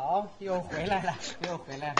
[0.00, 1.94] 好，又回来了，又回来了。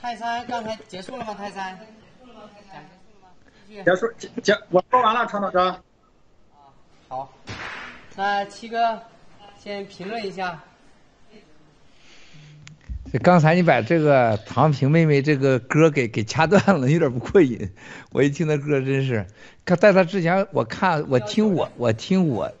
[0.00, 1.34] 泰山，刚才结束了吗？
[1.34, 1.78] 泰山？
[1.78, 1.84] 结
[2.24, 2.48] 束了吗
[3.84, 5.58] 结束结结，我说完了，常老师。
[5.58, 5.82] 啊，
[7.10, 7.30] 好，
[8.16, 9.02] 那七哥
[9.58, 10.64] 先评论一下。
[13.22, 17.70] 刚才你把这个唐平妹妹这个歌给给掐断了，有点不过瘾。
[18.12, 19.26] 我一听那歌真是，
[19.64, 22.52] 可在他之前我看我听我我听我，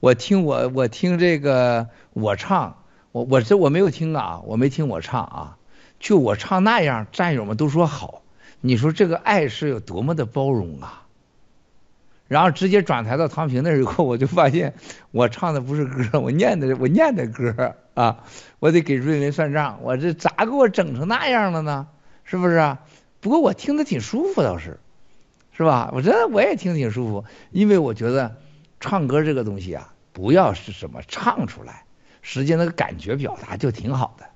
[0.00, 2.82] 我听我 我听这个我唱，
[3.12, 5.58] 我我这我没有听啊，我没听我唱啊，
[6.00, 8.22] 就我唱那样，战友们都说好。
[8.62, 11.03] 你说这个爱是有多么的包容啊！
[12.34, 14.74] 然后直接转台到唐平那儿以后，我就发现
[15.12, 18.24] 我唱的不是歌，我念的我念的歌啊！
[18.58, 21.86] 我得给瑞文算账，我这咋给我整成那样了呢？
[22.24, 22.80] 是不是啊？
[23.20, 24.80] 不过我听得挺舒服倒是，
[25.56, 25.92] 是吧？
[25.94, 28.34] 我真的我也听得挺舒服，因为我觉得
[28.80, 31.84] 唱歌这个东西啊，不要是什么唱出来，
[32.20, 34.26] 实际那个感觉表达就挺好的。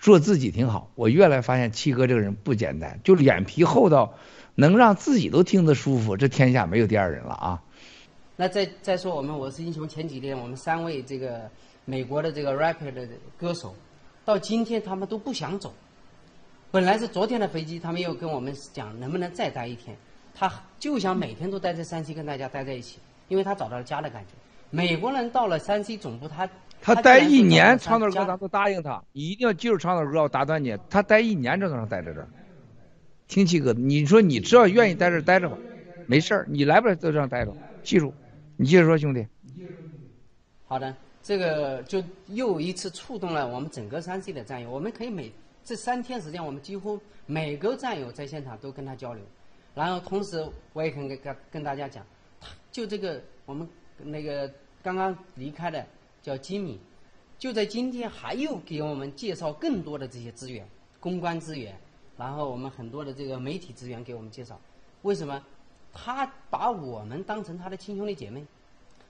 [0.00, 4.14] 做自己挺好，我越来发现七哥这个人不简单，就脸皮厚到
[4.54, 7.62] 能让自己都听得舒服，这天下没有第二人了啊！
[8.36, 11.50] 那再再说我们我是英雄前几天我们三位这个
[11.84, 13.06] 美国的这个 rapper 的
[13.38, 13.74] 歌手，
[14.24, 15.72] 到今天他们都不想走。
[16.70, 19.96] 本来是昨天的飞机，他们又跟我们讲能不能再待一天，
[20.34, 24.30] 他就想每天都待在山西跟大家待在一起，因为他找到了家的感觉。
[24.70, 26.48] 美国人到了山西总部，他。
[26.82, 32.26] 他待一年，长岛哥咱都答应他，你一定要记住长岛哥，我打断你，他待一年，正能待在这儿。
[33.30, 35.56] 听七哥，你说你只要愿意待这儿待着吧，
[36.04, 37.56] 没事儿，你来不来都这样待着。
[37.84, 38.12] 记住，
[38.56, 39.24] 你接着说，兄弟。
[40.66, 40.92] 好的，
[41.22, 44.68] 这个就又一次触动了我们整个山西的战友。
[44.68, 45.30] 我们可以每
[45.64, 49.22] 这三天时间，我们几乎每个战友在现场都跟他交流，
[49.76, 52.04] 然后同时我也可以跟跟跟大家讲，
[52.72, 55.86] 就这个我们那个刚刚离开的。
[56.22, 56.78] 叫吉米，
[57.38, 60.68] 就在今天还有给我们介绍更多的这些资源，
[61.00, 61.74] 公关资源，
[62.20, 64.60] 然后我们很多的这个媒体资源给我们介绍。
[65.00, 65.42] 为什么？
[65.94, 68.44] 他把我们当成他的亲兄弟姐妹，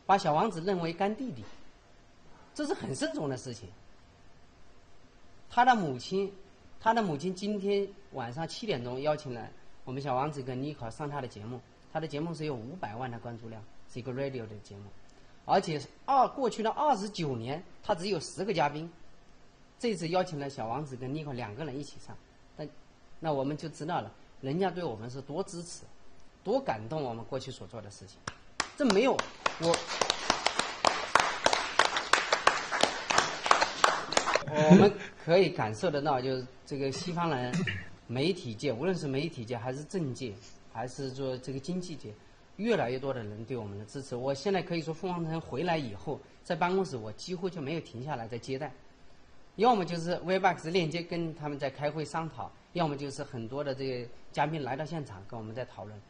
[0.07, 1.43] 把小王子认为干弟弟，
[2.55, 3.69] 这是很慎重的事情。
[5.51, 6.33] 他的母亲，
[6.81, 9.51] 他的母亲今天晚上七点钟邀请了
[9.85, 11.61] 我们小王子跟妮可上他的节目，
[11.93, 13.61] 他的节目是有五百万的关注量，
[13.93, 14.85] 是一个 radio 的节目。
[15.45, 18.91] 而且二过去的二十九年，他只有十个嘉宾，
[19.81, 22.17] 这次邀请了小王子跟妮可两个人一起上，
[23.21, 24.11] 那我们就知道了，
[24.41, 25.83] 人家对我们是多支持，
[26.43, 28.17] 多感动我们过去所做的事情。
[28.77, 29.13] 这没有
[29.61, 29.77] 我，
[34.47, 34.91] 我们
[35.23, 37.55] 可以感受得到，就是这个西方人
[38.07, 40.33] 媒体界，无论是媒体界还是政界，
[40.73, 42.13] 还是说这个经济界。
[42.57, 48.71] 越来越多的人对我们的支持，我现在可以说凤凰城回来以后，在办公室我几乎就没有停下来在接待，
[49.57, 56.01] 要么就是 Webex 链接跟他们在开会商讨，要么就是很多的这个嘉宾来到现场跟我们在讨论。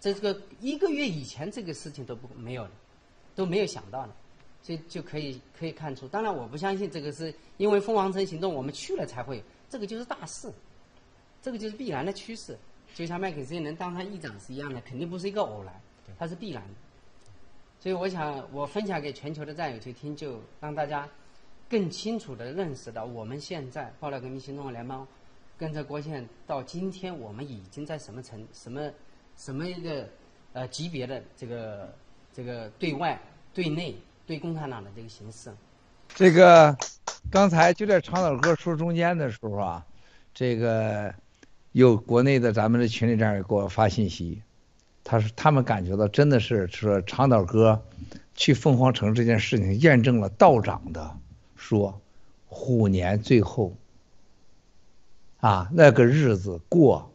[0.00, 2.70] 这个一个月以前这个事情都不没有的，
[3.34, 4.12] 都没有想到的，
[4.62, 6.08] 所以就可以可以看出。
[6.08, 10.52] 当然我不相信这个是因为凤凰城行动我们去了才会有，这个就是大事，
[11.40, 12.58] 这个就是必然的趋势。
[12.94, 15.72] 就像麦肯锡能当上议长是一样的，肯定不是一个偶然，
[16.18, 16.74] 它是必然的。
[17.78, 21.08] 所以我想，我分享给全球的战友去听，就让大家
[21.70, 25.06] 更清楚地认识到，我们现在爆料革命行动联盟
[25.58, 28.90] 跟着郭倩到今天，我们已经在什么层、什么
[29.36, 30.08] 什么一个
[30.52, 31.94] 呃级别的这个
[32.32, 33.20] 这个对外、
[33.54, 33.96] 对内、
[34.26, 35.50] 对共产党的这个形势。
[36.14, 36.76] 这个
[37.30, 39.86] 刚才就在长岛哥说中间的时候啊，
[40.34, 41.14] 这个。
[41.74, 44.42] 有国内的咱们的群里战友给我发信息，
[45.02, 47.82] 他说他们感觉到真的是说长岛哥
[48.34, 51.16] 去凤凰城这件事情验证了道长的
[51.56, 51.98] 说，
[52.46, 53.74] 虎年最后
[55.42, 57.12] 啊那个日子过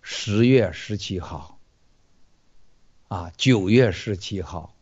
[0.00, 1.60] 十月十七号
[3.06, 4.74] 啊九月十七号，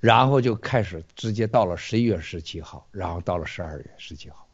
[0.00, 4.48] 然后就开始直接到了十一月十七号，然后到了十二月十七号，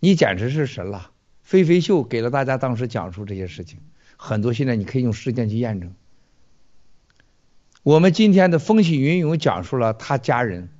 [0.00, 1.12] 你简直是神了。
[1.42, 3.78] 飞飞秀给了大家当时讲述这些事情，
[4.16, 5.94] 很多现在你可以用时间去验证。
[7.84, 10.70] 我们今天的风起云涌讲述了他家人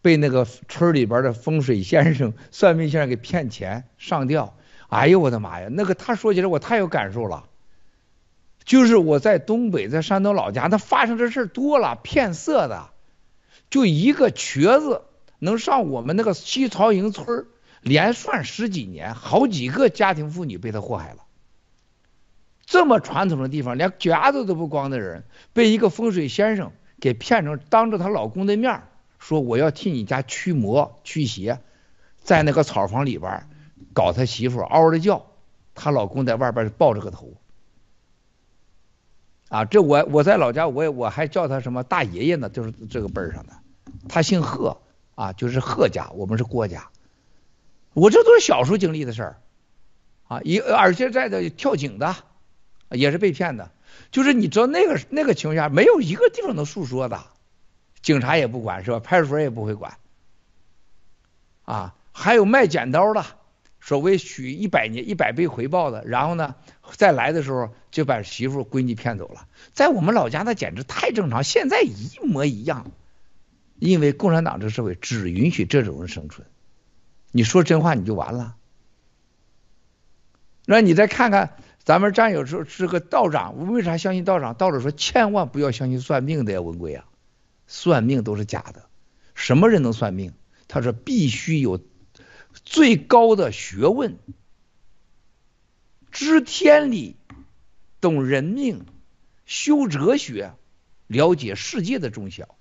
[0.00, 4.58] 被那个村里边的风水先生、算命先生给骗钱上吊。
[4.92, 7.44] 哎呦我的妈呀，那个他说起来我太有感受了。
[8.62, 12.90] 就是我在东北，在山东老家，那发生这事儿多了，骗色的，
[13.70, 15.04] 就一个瘸子
[15.38, 17.46] 能上我们那个西曹营村
[17.80, 21.24] 连涮十几年，好几个家庭妇女被他祸害了，
[22.66, 25.24] 这么传统的地方，连夹子都不光的人，
[25.54, 28.82] 被一个风水先生给骗成，当着她老公的面
[29.18, 31.60] 说我要替你家驱魔驱邪，
[32.22, 33.48] 在那个草房里边
[33.94, 35.26] 搞他媳妇嗷嗷的叫，
[35.74, 37.34] 她老公在外边抱着个头。
[39.48, 43.52] 啊，这我我在老家，我也我还叫他什么大爷爷呢，就是这个辈儿上的，
[44.08, 44.78] 他姓贺
[45.14, 46.88] 啊，就是贺家，我们是郭家。
[47.92, 49.36] 我这都是小时候经历的事儿，
[50.26, 52.16] 啊，一而且在这跳井的，
[52.88, 53.70] 也是被骗的，
[54.10, 57.22] 就是你知道那个那个情况下，没有一个地方能诉说的，
[58.00, 59.00] 警察也不管是吧？
[59.00, 59.98] 派出所也不会管，
[61.66, 63.22] 啊，还有卖剪刀的，
[63.84, 66.54] 所谓许一百年一百倍回报的，然后呢，
[66.92, 72.92] 再来的时候就把媳妇闺女骗走了，在我们老家那简直太正常，现在一模一样，
[73.80, 76.46] 因为共产党这个社会只允许这种人生存。
[77.32, 78.54] 你说真话你就完了。
[80.64, 84.54] 那你再看看咱们战友说是个道长，为啥相信道长？
[84.54, 87.04] 道长说千万不要相信算命的呀，文贵啊，
[87.66, 88.84] 算命都是假的。
[89.34, 90.34] 什么人能算命？
[90.68, 91.80] 他说必须有
[92.64, 94.18] 最高的学问，
[96.10, 97.16] 知天理，
[98.00, 98.84] 懂人命，
[99.46, 100.52] 修哲学，
[101.06, 102.56] 了解世界的中小。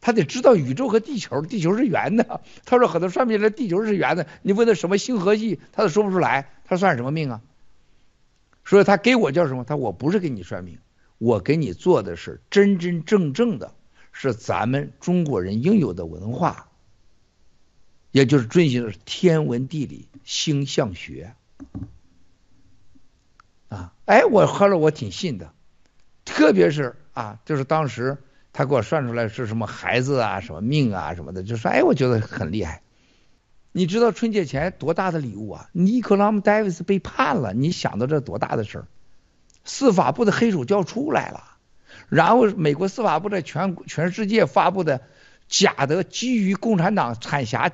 [0.00, 2.40] 他得知道宇宙和地球，地球是圆的。
[2.66, 6.50] 他说很多算命的地球是圆的，你问他什么星河系，他都说不出来。
[6.64, 7.40] 他算什么命啊？
[8.64, 9.62] 所以他给我叫什么？
[9.62, 10.78] 他我不是给你算命，
[11.18, 13.74] 我给你做的是真真正正的，
[14.10, 16.71] 是咱们中国人应有的文化，
[18.12, 21.34] 也就是遵循的是天文地理星象学。
[23.68, 25.52] 啊，哎，我后来我挺信的，
[26.24, 28.18] 特别是啊，就是当时。
[28.54, 32.82] 他给我算出来是什么孩子啊，什么命啊，什么的，就说哎，我觉得很厉害。
[33.72, 35.70] 你知道春节前多大的礼物啊？
[35.72, 38.86] 尼克拉姆戴维斯被判了，你想到这多大的事儿？
[39.64, 41.56] 司法部的黑手就要出来了，
[42.10, 45.00] 然后美国司法部在全全世界发布的
[45.48, 47.72] 假的基于共产党产辖，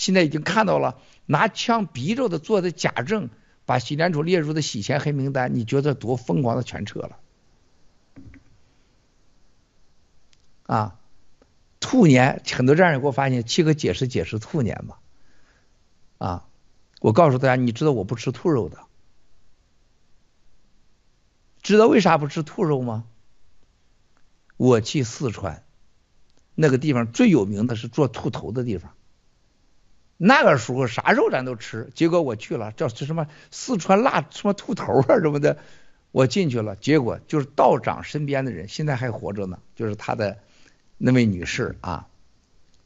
[0.00, 3.28] 现在已经看到了拿枪逼着的做的假证，
[3.66, 7.18] 把习联储列入的洗钱黑名单，你觉得多疯狂的全撤了？
[10.62, 10.98] 啊，
[11.80, 15.00] 兔年很多战友给我发信，七哥解释解释兔年吧。
[16.16, 16.48] 啊，
[17.02, 18.78] 我告诉大家，你知道我不吃兔肉的，
[21.60, 23.04] 知道为啥不吃兔肉吗？
[24.56, 25.62] 我去四川，
[26.54, 28.94] 那个地方最有名的是做兔头的地方，
[30.22, 35.56] 那个时候啥肉咱都吃，结果我去了，叫什么四川辣什么兔头啊什么的，
[36.10, 40.38] 我进去了，结果就是道长身边的人现在还活着呢，就是他的。
[41.02, 42.08] 那位女士啊，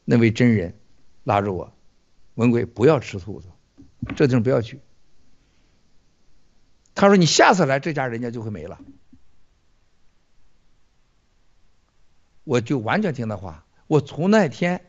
[0.05, 0.79] 那位真人
[1.25, 1.73] 拉着我，
[2.35, 3.49] 文贵不要吃兔子，
[4.15, 4.79] 这地方不要去。
[6.93, 8.79] 他说你下次来这家人家就会没了。
[12.45, 13.65] 我就完全听他话。
[13.87, 14.85] 我从那天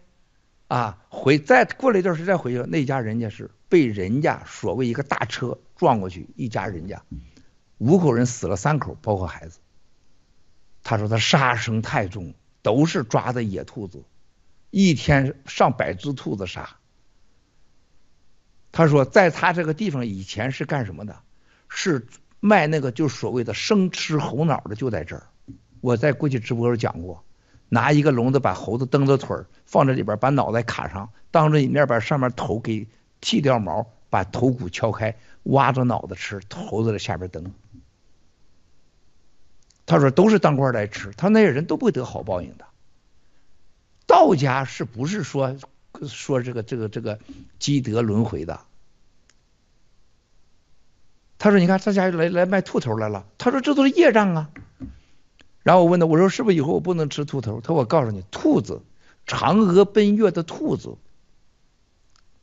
[0.68, 7.02] 啊回再过了一段时间再回去了，那家人家是被人家所谓一个大车撞过去，一家人家
[7.78, 9.58] 五口人死了三口，包括孩子。
[10.82, 12.34] 他说他杀生太重。
[12.62, 14.02] 都是抓的野兔子，
[14.72, 16.78] 一天上百只兔子杀。
[18.72, 21.20] 他说，在他这个地方以前是干什么的？
[21.68, 22.08] 是
[22.40, 25.28] 卖那个就所谓的生吃猴脑的，就在这儿。
[25.80, 27.24] 我在过去直播时候讲过，
[27.68, 32.86] 拿一个笼子把猴子蹬着腿儿放在里边，把脑袋卡上，当着你面把上面头给
[33.20, 37.52] 剃掉毛，把头骨敲开，挖着脑子吃，猴子在下边蹬。
[39.84, 42.66] 他说都是当官来吃，他那些人都不会得好报应的。
[44.06, 45.56] 道家是不是说
[46.08, 47.18] 说这个这个这个
[47.58, 48.60] 积德轮回的？
[51.38, 54.50] 他说你看这家来来卖兔头来了，他说这都是业障啊。
[55.66, 57.60] 然后我问他，我说是不是以后我不能吃兔头？
[57.60, 58.82] 他说我告诉你，兔子
[59.26, 60.96] 嫦娥奔月的兔子，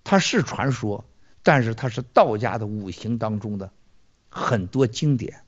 [0.03, 1.06] 它是传说，
[1.42, 3.72] 但是它是道家的五行当中的
[4.27, 5.46] 很多经典。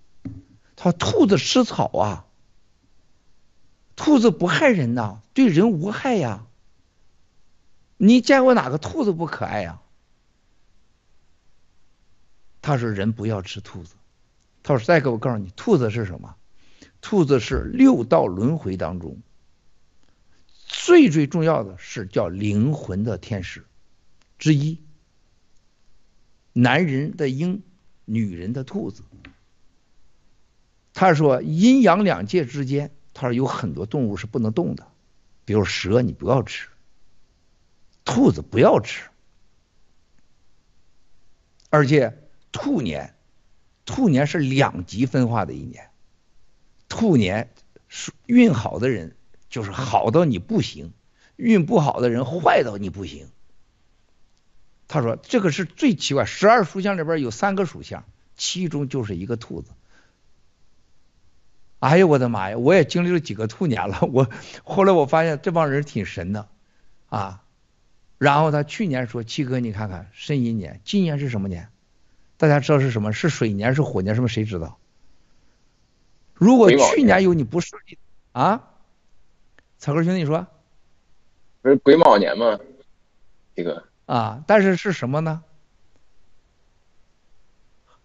[0.78, 2.26] 他说兔子吃草啊，
[3.98, 6.46] 兔子不害人呐，对人无害呀。
[7.98, 9.82] 你见过哪个兔子不可爱呀？
[12.62, 13.96] 他说人不要吃兔子。
[14.64, 16.36] 他说再给我告诉你，兔子是什么？
[17.06, 19.22] 兔子是六道轮回当中
[20.66, 23.64] 最最重要的是叫灵魂的天使
[24.40, 24.82] 之一。
[26.52, 27.62] 男人的鹰，
[28.06, 29.04] 女人的兔子。
[30.96, 34.88] 他说阴阳两界之间，他说有很多动物是不能动的，
[35.46, 36.70] 比如蛇你不要吃，
[38.04, 39.04] 兔子不要吃，
[41.70, 43.16] 而且兔年
[43.86, 45.92] 兔年是两极分化的一年，
[46.88, 47.52] 兔年
[47.88, 49.16] 是运好的人
[49.50, 50.94] 就是好到你不行，
[51.36, 53.28] 运不好的人坏到你不行。
[54.88, 59.72] 他说这个是最奇怪，十二属相里边有三个属相，其中就是一个兔子。
[61.80, 62.58] 哎呦我的妈呀！
[62.58, 64.30] 我也经历了几个兔年了， 我
[64.64, 66.48] 后来我发现这帮人挺神的
[67.10, 67.44] 啊。
[68.18, 71.70] 然后他去年说：“七哥，你看看申寅年，今年是什么年？
[72.38, 73.12] 大家知道是什么？
[73.12, 74.28] 是水年，是火年，什么？
[74.28, 74.80] 谁知道？
[76.36, 77.98] 如果去年有你不顺利
[78.32, 78.70] 啊，
[79.80, 80.46] 草根兄弟，你说，
[81.62, 82.60] 不是癸卯年吗？
[83.56, 85.44] 这个啊，但是是什么呢？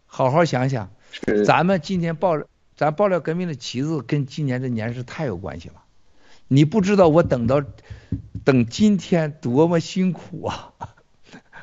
[0.06, 0.90] 好好想想，
[1.44, 2.40] 咱们今天报，
[2.76, 5.82] 咱爆料革命的旗子跟今年这年是太有关系了。
[6.48, 7.62] 你不知道我等到。”
[8.42, 10.72] 等今天多么辛苦啊！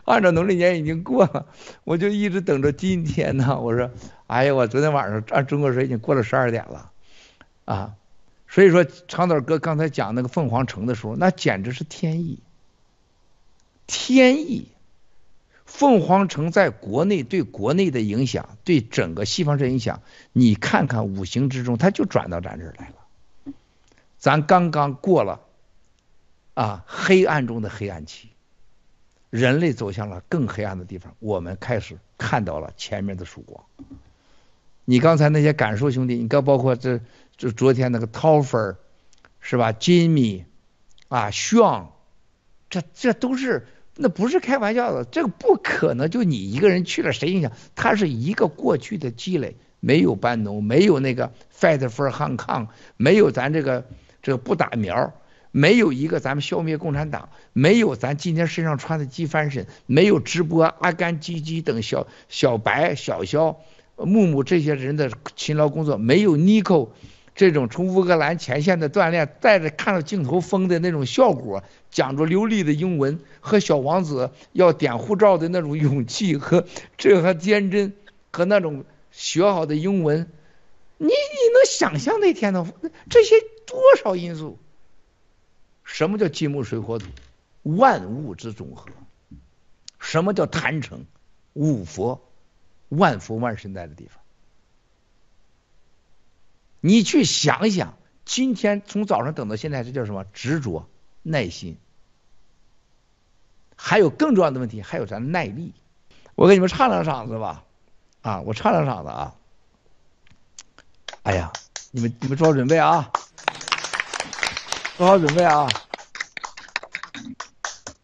[0.07, 1.47] 按照农历年已经过了，
[1.83, 3.59] 我就一直等着今天呢。
[3.59, 3.91] 我说，
[4.27, 6.91] 哎呀，我昨天晚上按中国时已经过了十二点了，
[7.65, 7.95] 啊，
[8.47, 12.39] 所以说长岛哥刚才讲那个凤凰城的时候，那简直是天意，
[13.85, 14.69] 天意。
[15.65, 23.53] 凤凰城在国内对国内的影响，对整个西方的影响，你看看五行之中，它就转到咱这儿来了。
[24.17, 25.41] 咱刚刚过了。
[26.53, 28.29] 啊，黑暗中的黑暗期，
[29.29, 33.63] 人类走向了更黑暗的地方，我们开始看到了前面的曙光。
[34.85, 37.01] 你刚才那些感受兄弟，你刚包括这
[37.35, 38.77] 这昨天那个涛粉
[39.41, 39.73] 是吧？
[39.73, 40.45] 金米
[41.09, 41.87] 啊，炫，
[42.69, 47.51] 这这都是那不是开玩笑的，这个不可能就你一个人去了，谁影响？
[47.75, 53.85] 它是一个过去的积累，没有班农，没有那个 Fight for Hong Kong，没有咱这个
[54.21, 55.13] 这个不打苗。
[55.57, 63.59] 没有一个咱们消灭共产党，没有咱今天身上穿的机翻身，没有直播阿甘、基基等小小白、小肖、
[63.95, 66.87] 木木这些人的勤劳工作，没有尼克
[67.33, 76.65] 这种从乌克兰前线的锻炼，带着看着镜头疯的那种效果，讲着流利的英文和小王子要点护照的那种勇气和
[76.99, 77.93] 这和天真
[78.31, 80.27] 和那种学好的英文，
[80.99, 82.63] 你你能想象那天的
[83.09, 84.59] 这些多少因素？
[85.87, 87.07] 什么叫金木水火土？
[87.63, 88.85] 万物之总和。
[89.99, 91.05] 什么叫坛城？
[91.53, 92.29] 五佛，
[92.89, 94.19] 万佛万神在的地方。
[96.81, 100.25] 你去想想，今天从早上等到现在，这叫什么？
[100.33, 100.87] 执着、
[101.23, 101.77] 耐心。
[103.75, 105.73] 还有更重要的问题，还有咱耐力。
[106.35, 107.63] 我给你们唱两嗓子吧，
[108.21, 109.35] 啊，我唱两嗓子啊。
[111.23, 111.51] 哎呀，
[111.91, 113.11] 你们你们做好准备啊。
[114.97, 115.67] 做好准备啊！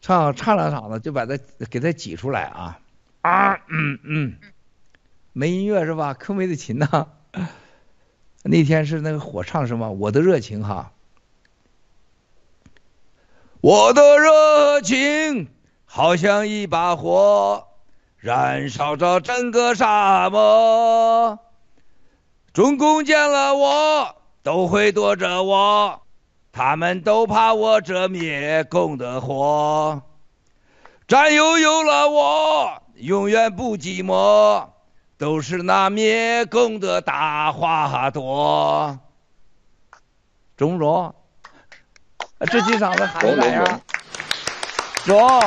[0.00, 1.36] 唱唱两嗓子就把它
[1.68, 2.78] 给它挤出来啊！
[3.22, 4.36] 啊嗯嗯，
[5.32, 6.14] 没音乐是吧？
[6.14, 7.08] 可没得琴呐。
[8.44, 9.90] 那天是那个火唱什么？
[9.90, 10.92] 我的热情哈，
[13.60, 15.48] 我的热情
[15.86, 17.66] 好像一把火，
[18.18, 21.40] 燃烧着整个沙漠。
[22.52, 26.02] 中共见了我都会躲着我。
[26.54, 30.00] 他们都怕我这灭共的火，
[31.08, 34.68] 战友有了我，永远不寂寞，
[35.18, 39.00] 都是那灭共的大花朵。
[40.56, 41.12] 中不中？
[42.38, 43.80] 这几嗓子喊的咋样？
[45.04, 45.42] 中。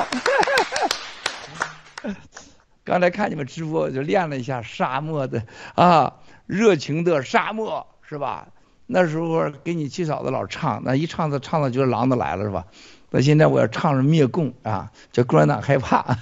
[2.84, 5.42] 刚才看你们直播，我就练了一下沙漠的
[5.76, 6.16] 啊，
[6.48, 8.50] 热情的沙漠，是吧？
[8.88, 12.66] 那时候给你七嫂子老唱，那一唱的唱的就是狼的来了是吧？
[13.10, 16.18] 那现在我要唱着灭共啊，叫共产党害怕。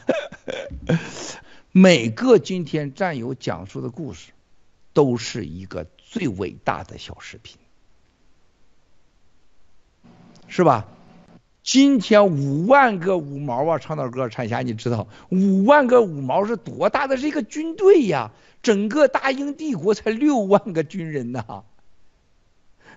[1.72, 4.32] 每个今天战友讲述的故事，
[4.94, 7.58] 都是一个最伟大的小视频，
[10.48, 10.86] 是吧？
[11.62, 18.32] 今天五万个五毛啊，唱到歌产霞，你知道五万个五毛是多大的是一个军队呀？
[18.64, 21.64] 整个大英帝国才六万个军人呐。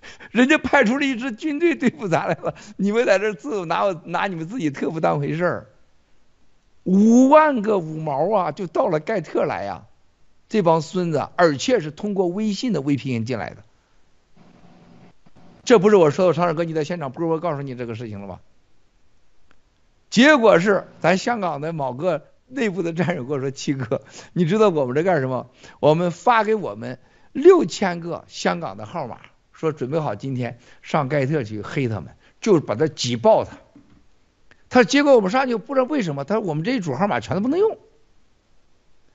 [0.30, 5.66] 人家派出了一支军队对付咱来了，你们在这自拿我拿你们自己特务当回事儿。
[6.84, 9.84] 五万个五毛啊，就到了盖特来呀，
[10.48, 13.56] 这帮孙子，而且是通过微信的 VPN 进来的。
[15.64, 18.40] 这不是我说的，长二哥你在现场不是我告诉你这个事情了吗？
[20.08, 24.00] 结果是咱香港的某个内部的战友跟我说：“七哥，
[24.32, 25.50] 你知道我们这干什么？
[25.80, 26.98] 我们发给我们
[27.32, 29.18] 六千个香港的号码。”
[29.58, 33.58] 说准备好今天上盖特去黑他们，就是把他挤爆他。
[34.68, 37.76] 他结果我们上去不知道为什么，他说我们这一组号码全都不能用。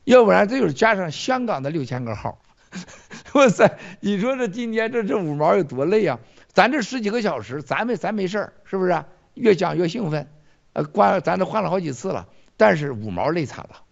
[0.03, 2.39] 要不然这就是加上香港的六千个号。
[3.33, 6.19] 哇塞，你说这今天这这五毛有多累啊？
[6.51, 9.05] 咱这十几个小时，咱们咱没事儿，是不是？
[9.35, 10.27] 越讲越兴奋，
[10.73, 13.83] 呃，关咱都换了好几次了，但是五毛累惨了。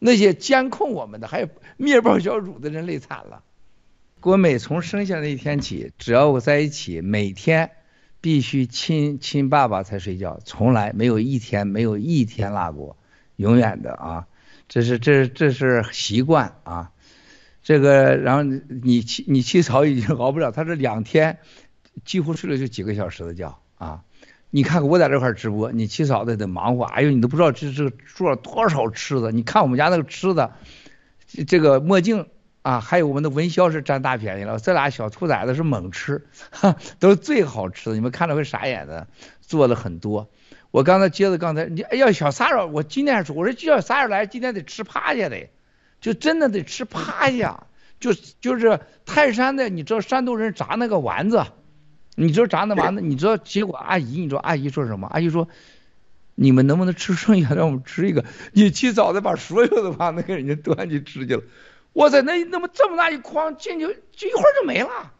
[0.00, 3.44] 那些监控我们的，还有灭暴小组的人累惨了。
[4.20, 7.70] 郭美从生下那一天起，只要我在一起，每天
[8.20, 12.96] 必须亲亲爸爸才睡觉，从来没有一天没有一天落过，
[13.36, 14.26] 永远的啊，
[14.68, 16.90] 这是这这是习惯啊。
[17.62, 21.38] 这个然后你起你起早已经熬不了，他这两天
[22.04, 24.02] 几乎睡了就几个小时的觉啊。
[24.50, 29.30] 你看我在这块直播，你起早的得忙活，哎呦，你都不知道这这做了多少吃的。
[29.30, 30.54] 你看我们家那个吃的，
[31.46, 32.26] 这个墨镜。
[32.68, 39.06] 啊，还有我们的文肖是占大便宜了，这俩小兔崽子是猛吃，哈，都是最好吃的，你们看着会傻眼的，
[39.40, 40.28] 做了很多。
[40.70, 45.48] 我刚才接着刚才你，哎呀，小撒儿，我今天说，我说叫小撒儿来，今天得吃趴下得，
[46.02, 47.68] 就真的得吃趴下，
[48.00, 51.46] 就就是泰山的，你知道山东人炸那个丸子，
[52.16, 55.08] 你知道炸那丸子，你知道结果阿姨，你知道阿姨说什么？
[55.08, 55.48] 阿姨说，
[56.34, 58.26] 你们能不能吃剩下，让我们吃一个？
[58.52, 61.42] 你起早的把所有的把那个人家端去吃去了。
[61.94, 65.12] 哇塞，那那么这么大一筐进去，就一会儿就没了。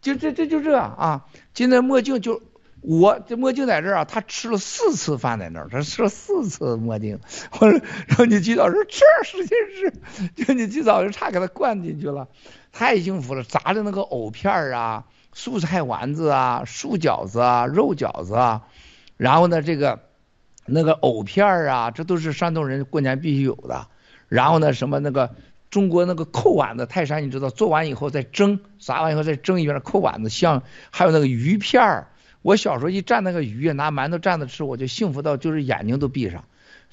[0.00, 1.26] 就这这就这啊！
[1.54, 2.40] 今天墨镜就
[2.80, 7.18] 我这墨镜在这儿啊，他吃了四次饭在那儿，他吃了四次墨镜。
[7.52, 7.70] 我说，
[8.06, 12.28] 然后你去早说吃，使劲吃，就你去早就差给他灌进去了，
[12.70, 13.42] 太幸福了。
[13.42, 18.62] 炸的那个藕片儿啊，素菜丸子啊，素饺子啊，肉饺子啊，
[19.16, 19.98] 然后呢，这个
[20.64, 23.88] 那个藕片儿啊，这都是山东人过年必须有的。
[24.28, 25.34] 然后呢，什么那个
[25.70, 32.08] 中国那个扣碗的泰山，你知道，做完以后再蒸，炸完以后再蒸一遍扣碗子像，还有那个鱼片儿。
[32.42, 36.44] 我小时候一蘸那个鱼，拿馒头蘸着吃，我就幸福到就是眼睛都闭上。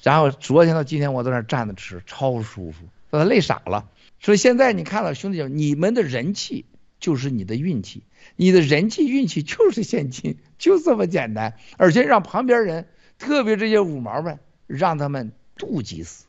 [0.02, 3.88] 然后昨天到今天我在那蘸着吃，超舒服，把他累傻了。
[4.20, 6.66] 所以现在你看了兄弟们，你们的人气
[7.00, 8.02] 就是你的运气，
[8.34, 11.54] 你的人气运气就是现金，就这么简单。
[11.78, 16.25] 而且让旁边人，特别这些五毛们，让他们妒忌死。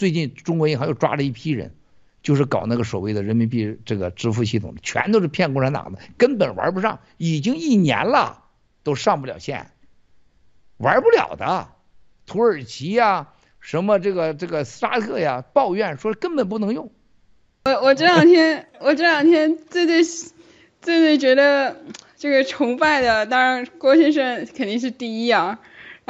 [0.00, 1.74] 最近中国银行又抓了一批人，
[2.22, 8.44] 就是搞那个所谓的人民币这个支付系统，全都是骗共产党的，根本玩不上，已经一年了
[8.82, 9.72] 都上不了线，
[10.78, 11.68] 玩不了的。
[12.24, 13.28] 土耳其呀、
[13.60, 16.90] 什么这个这个沙特呀，抱怨说根本不能用。
[17.66, 20.30] 我我这两天我这两天最最最
[20.80, 21.76] 最觉得
[22.16, 25.60] 这个崇拜的，当然郭先生肯定是第一啊。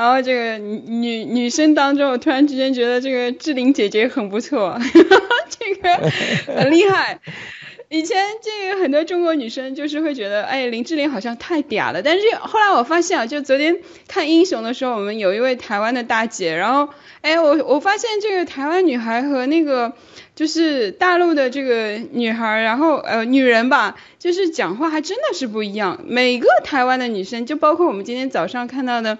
[0.00, 6.10] 然后这个女女女生当中，我突然之间觉得这个志玲姐姐很不错，呵 呵这个
[6.56, 7.20] 很厉害。
[7.90, 12.00] 以前这个很多中国女生就是会觉得，哎，林志玲好像太嗲了。
[12.00, 13.76] 但是后来我发现啊，就昨天
[14.08, 19.92] 看英雄的时候，我们有一位台湾的大姐，然后哎，我我发现这个台湾女孩和那个
[20.34, 26.00] 就是大陆的这个女孩，然后呃女人吧，就是讲话还真的是不一样。
[26.06, 29.18] 每个台湾的女生，就包括我们今天早上看到的。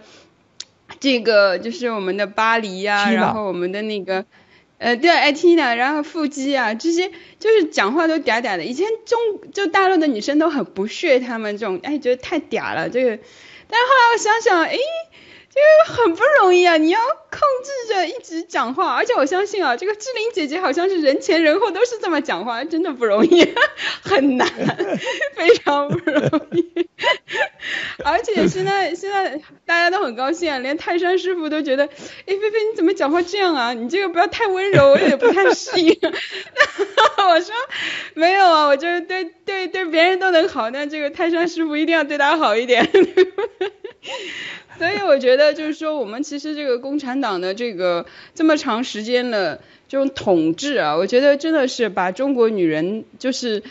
[1.00, 4.24] 这个就是我们的巴黎呀、啊，然后我们的那个，
[4.78, 8.64] 呃，对，艾缇娜，然后腹肌啊，这些就是讲话都嗲嗲的。
[8.64, 9.18] 以前中
[9.52, 13.18] 就大陆的女生都很不屑他们这种，哎，觉得太嗲了这个。
[13.66, 14.78] 但是后来我想想，哎。
[15.52, 15.58] 这
[15.92, 16.76] 个很不容易啊！
[16.76, 23.44] 你要控制着一直讲话，而且我相信啊，这个志玲姐姐好像是人前人后都是这么讲话，真的不容易，
[24.00, 24.48] 很难，
[25.34, 26.88] 非常不容易。
[28.10, 31.90] 而且 现在现在大家都很高兴啊，连泰山师傅都觉得，哎，
[32.26, 33.72] 菲菲你怎么讲话这样啊？
[33.72, 35.96] 你这个不要太温柔，我也不太适应。
[36.02, 37.54] 我说
[38.14, 42.88] 没有啊，我就是对对对别人都能好，那这个泰山师傅一定要对他好一点。
[44.78, 53.62] 所以我觉得就是说，我们其实这个共产党的这个这么长时间的这种统治啊，我觉得真的是把中国女人就是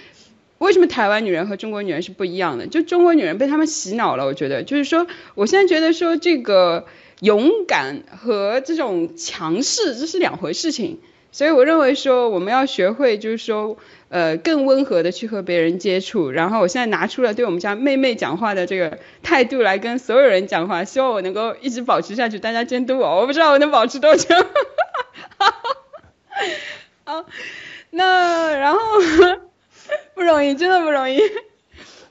[0.60, 2.68] 为什么台湾女人和中国女人是不一样的？
[2.68, 4.26] 就中国女人被他们洗脑了。
[4.26, 6.86] 我觉得就是说，我现在觉得说这个
[7.20, 11.00] 勇敢和这种强势这是两回事情。
[11.32, 13.78] 所以我认为说，我们要学会就是说。
[14.12, 24.34] 呃，更温和的去和别人接触，然后我现在拿出了对我们家妹妹讲话的这个态度来跟所有人讲话，希望我能够一直保持下去，大家监督我，我不知道我能保持多久。
[27.06, 27.24] 好，
[27.92, 28.80] 那然后
[30.14, 31.20] 不容易，真的不容易。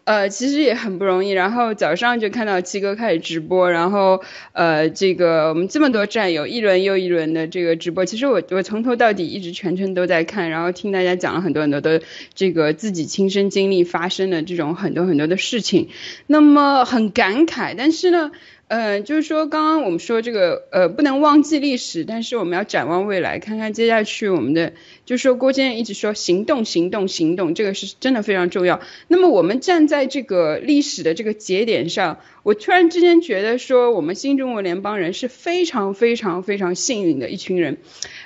[0.05, 1.33] 呃，其实也很不容易。
[1.33, 12.01] 然后早上就看到七哥开始直播，然后呃，这个我们这么多战友一轮又一轮的这个直播，其实我我从头到底一直全程都在看，然后听大家讲了很多很多的
[12.35, 15.91] 这个自己亲身经历发生的这种很多很多的事情，
[16.27, 17.75] 那么很感慨。
[17.77, 18.31] 但是呢，
[18.69, 24.75] 呃，就是说，刚刚我们说这个，呃，不能忘记历史，但是我们要展望未来，看看接下去我们的，
[25.07, 28.81] 就是说，郭建一直说行动，行动，行动，这个是真的非常重要。
[29.09, 37.79] 那么我们站在这个历史的这个节点上，我突然之间觉得说，我们新中国联邦人是非常非常非常幸运的一群人。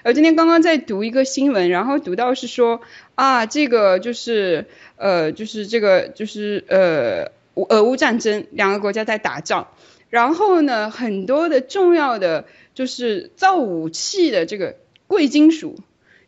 [0.02, 2.80] 呃，今天刚刚在读一个新闻，然后读到是说，
[3.14, 9.68] 啊，这个就是，呃，就是这个就是呃，俄乌战争，两个国家在打仗。
[10.12, 12.44] 然后呢，很多的重要的
[12.74, 15.78] 就是造武器的这个贵金属，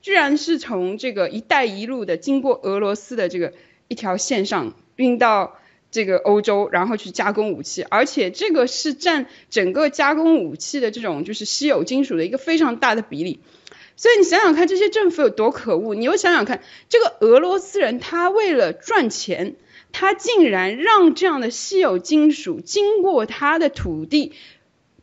[0.01, 3.53] 居然是从这个“一带一路”的经过俄罗斯的这个
[3.89, 5.59] 一条线上运到
[5.91, 13.41] 这个欧洲，然后去加工武器，而且这个是占整个加工武器的这种就是稀有金属的一个非常大的比例。
[13.97, 15.95] 所以你想想看，这些政府有多可恶？
[15.95, 19.57] 你又想想看，这个俄罗斯人他为了赚钱。
[19.95, 24.33] 他竟然让这样的稀有金属经过他的土地，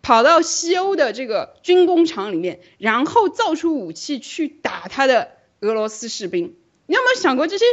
[0.02, 6.56] 跑到西欧的这个军工厂里面，然后造出武器去打他的俄罗斯士兵。
[6.88, 7.64] 你有没有想过这些？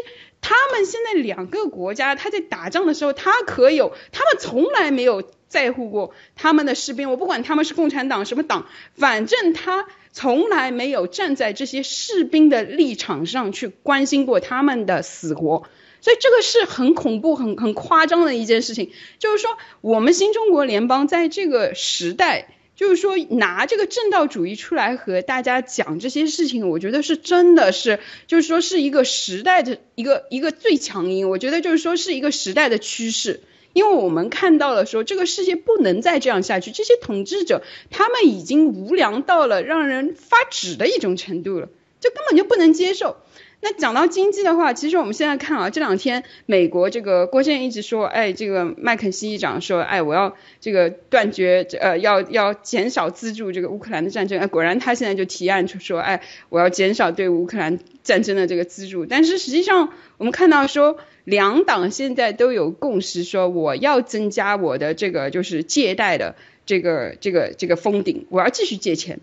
[0.41, 7.11] 他们现在两个国家，他在打仗的时候，他可有，他们从来没有在乎过他们的士兵。
[7.11, 15.65] 我不管他们是共产党什么党，反正他从来没有站在这些士兵的立场上去关心过他们的死活。
[16.01, 18.91] 所以这个是很恐怖、很很夸张的一件事情。
[19.19, 31.29] 就是说，我们新中国联邦在这个时代，就是说拿这个正道主义出来和大家讲这些事情，我觉得是真的是，就是说是一个时代的一个一个最强音。
[31.29, 33.41] 我觉得就是说是一个时代的趋势，
[33.73, 43.17] 因为我们看到了说这个世界不能再这样下去，这些统治者他们已经无良到了让人发指的一种程度了，就根本就不能接受。
[43.61, 54.39] 那讲到经济的话，其实我们现在看啊，这两天美国这个郭先生一直说，哎，这个麦肯锡议长说，哎，我要这个断绝，呃，要要减少资助这个乌克兰的战争。
[54.39, 59.07] 哎，果然他现在就提案就说，哎，我要减少对乌克兰战争的这个资助。
[59.07, 69.19] 但是实际上，我们看到说，两党现在都有共识，说我要增加我的这个就是借贷的这个这个这个封顶，我要继续借钱，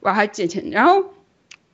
[0.00, 0.70] 我要借钱。
[0.72, 1.04] 然后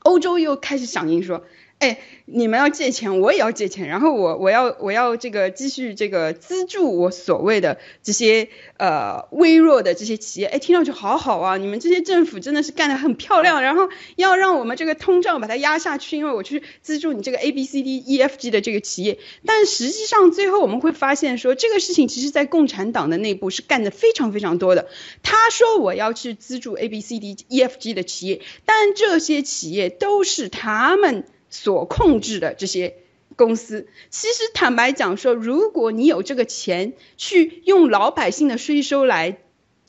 [0.00, 1.42] 欧洲又开始响应说。
[1.82, 10.46] 哎，你们要借钱，我也要借钱，然后我我要我要这个继续这个资助我所谓的这些呃微弱的这些企业。
[10.46, 19.18] 哎，听上去好好啊，你们这些政府真的是干得很漂亮，然后要让我们这个通胀把它压下去，因为我去资助你这个 A B C D E F G 的这个企业。
[19.44, 24.86] 但实际上最后我们会发现说，这个事情其实在共产党的内部是干得非常非常多的。
[25.24, 31.24] 他说我要去资助 A B C D E F G 的企业，但这些企业都是他们。
[31.52, 32.96] 所控制的这些
[33.36, 39.38] 公司，其实坦白讲说，如果你有这个钱去用老百姓的税收来。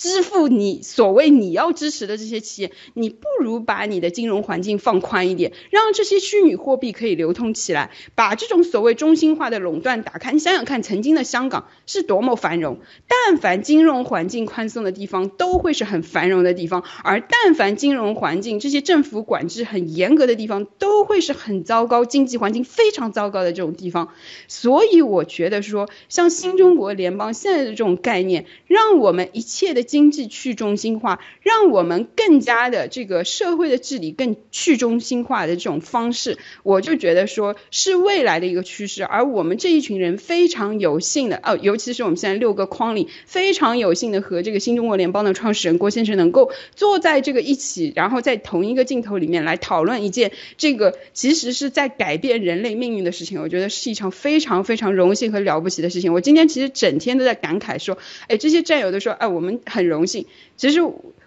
[0.04, 10.34] 支付你所谓你要支持的这些企业，你不如把你的金融环境放宽一点，让这些虚拟货币可以流通起来，把这种所谓中心化的垄断打开。
[10.34, 24.10] 你想想看，曾经的香港是多么繁荣，但凡金融环境宽松的地方，都会是很繁荣的地方；而但凡金融环境这些政府管制很严格的地方，都会是很糟糕、经济环境非常糟糕的这种地方。
[24.50, 29.93] 所以我觉得说，像新中国联邦现在的这种概念，让我们一切的。
[29.94, 39.04] 经济去中心化，让我们更加的这个社会的治理更去中心化的这种方式，我就觉得说是未来的一个趋势。
[39.04, 56.12] 而我们这一群人非常有幸的哦，尤其是我们现在六个框里非常有幸的和这个新中国联邦的创始人郭先生能够坐在这个一起，然后在同一个镜头里面来讨论一件这个其实是在改变人类命运的事情，我觉得是一场非常非常荣幸和了不起的事情。
[56.14, 59.88] 我今天其实整天都在感慨说，哎，这些战友都说，哎，我们很。
[59.88, 60.80] 荣幸，其实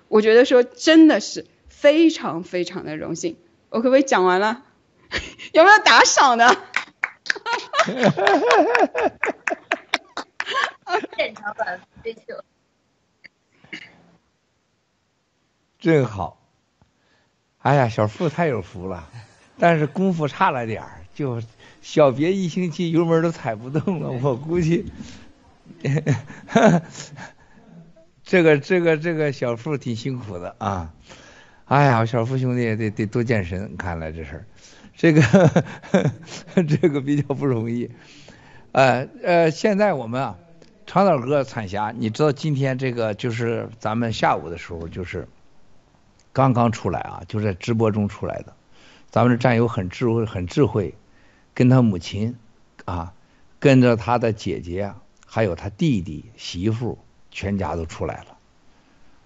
[0.09, 3.37] 我觉得说真的是非常非常的荣幸。
[3.69, 4.65] 我可不可以讲完了？
[5.53, 6.47] 有没有打赏的？
[11.17, 12.21] 现场版追求，
[15.79, 16.41] 真好。
[17.59, 19.11] 哎呀，小付太有福了，
[19.59, 21.43] 但是功夫差了点儿，就
[21.83, 24.87] 小别一星期油门都踩不动了，我估计。
[28.27, 30.93] 这个这个这个小付挺辛苦的啊，
[31.65, 34.47] 哎呀，小付兄弟得得多健身，看来这事儿，
[34.97, 35.47] 这个呵
[35.93, 36.13] 呵
[36.69, 37.89] 这个比较不容易，
[38.73, 40.39] 呃呃，现在我们啊，
[40.87, 45.29] 长岛哥彩霞，你知道今天这个就是咱们下午的时候就是
[46.33, 48.55] 刚刚出来啊，就在直播中出来的，
[49.09, 50.97] 咱们的战友很智慧很智慧，
[51.55, 52.35] 跟他母亲
[52.87, 53.15] 啊，
[53.61, 56.99] 跟着他的姐姐还有他弟弟媳妇。
[57.37, 58.39] 全家都出来了，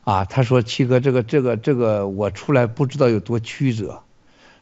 [0.02, 4.02] 啊，他说七哥，这个这个这个我出来不知道有多曲折，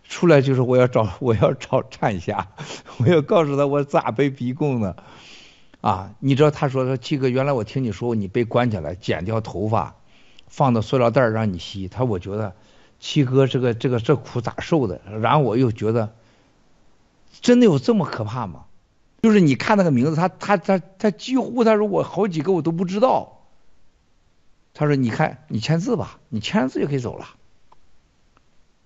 [0.07, 2.49] 出来就是我要找 我要找灿侠，
[3.01, 4.97] 我要告诉他我咋被逼供的，
[5.81, 9.95] 啊，你知道他说说七哥，原来我听你说你被关起来，剪掉头发，
[10.47, 12.55] 放到塑料袋让你吸，他我觉得
[13.01, 16.13] 七哥这个这个这苦咋受的，然后我又觉得，
[17.41, 18.65] 真的有这么可怕吗？
[19.23, 23.38] 就是你看那个名字，他他他他几乎他说我好几个我都不知道。
[24.79, 27.27] 他说：“你看，你签字吧，你签上字就可以走了。”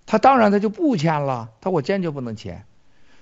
[0.06, 2.64] 他当然他就不签了，他我坚决不能签。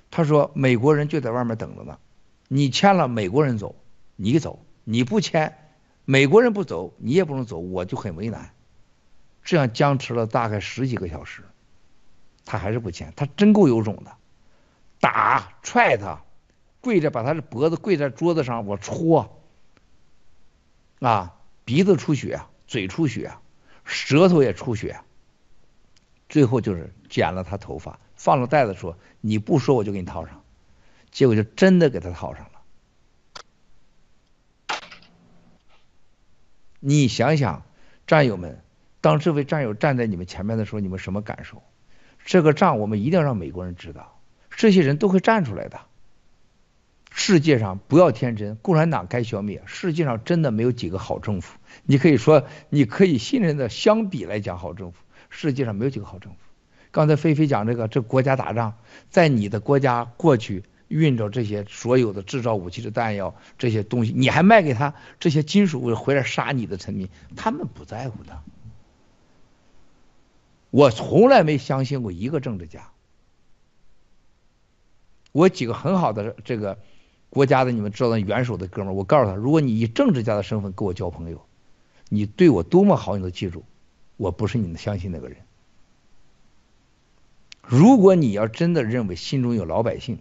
[0.08, 1.98] 他说：“美国人就在外面等着呢，
[2.46, 3.74] 你签了，美国人走，
[4.14, 5.58] 你走；你不签，
[6.04, 8.52] 美国人不走，你也不能走，我就很为难。”
[9.42, 11.42] 这样僵持了大概十几个小时，
[12.44, 13.12] 他还是不签。
[13.16, 14.12] 他真够有种的，
[15.00, 16.22] 打踹他，
[16.80, 19.40] 跪着把他的脖子跪在桌子上，我戳
[21.00, 22.40] 啊，鼻子出血。
[22.70, 23.32] 嘴出血，
[23.84, 25.00] 舌头也出血，
[26.28, 30.44] 最后就是剪了他头发，放了袋子，说你不说我就给你套上，
[31.10, 32.52] 结果就真的给他套上了。
[36.78, 37.64] 你想想，
[38.06, 38.62] 战友们，
[39.00, 41.64] 当这位战友站在你们前面的时候，你们什么感受？
[42.24, 45.80] 这个仗我们一定要让美国人知道，这些人都会站出来的。
[47.10, 49.60] 世界上不要天真，共产党该消灭。
[49.66, 51.58] 世界上真的没有几个好政府。
[51.84, 56.38] 你可以说，你可以信任的，相比来讲，好政府，世界上没有几个好政府。
[56.90, 58.74] 刚才菲菲讲这个，这国家打仗，
[59.10, 68.42] 在你的国家过去运着这些所有的制造武器的弹药这些东西，你还卖给他这些金属回来杀你的臣民，他们不在乎的。
[70.70, 72.90] 我从来没相信过一个政治家。
[75.32, 76.78] 我几个很好的这个
[77.28, 81.46] 国家的你们知道的元首的哥们儿，我告诉他，如果你以政治家的身份跟我交朋友。
[82.10, 83.64] 你对我多么好，你都记住，
[84.16, 85.38] 我不是你能相信那个人。
[87.62, 90.18] 如果你要真的认为心中有老百姓，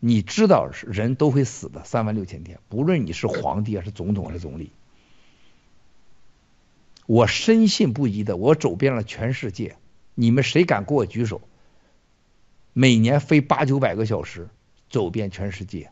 [0.00, 4.70] 你知道人都会死的，三万六千天，不论你是皇帝还是总统还是总理，
[7.06, 9.76] 我深信不疑的，我走遍了全世界，
[10.14, 11.40] 你们谁敢给我举手？
[12.74, 14.50] 每年飞八九百个小时，
[14.90, 15.90] 走遍全世界，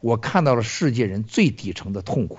[0.00, 2.38] 我看到了世界人最底层的痛苦。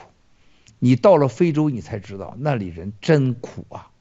[0.83, 3.91] 你到了非洲，你才知道那里人真苦啊！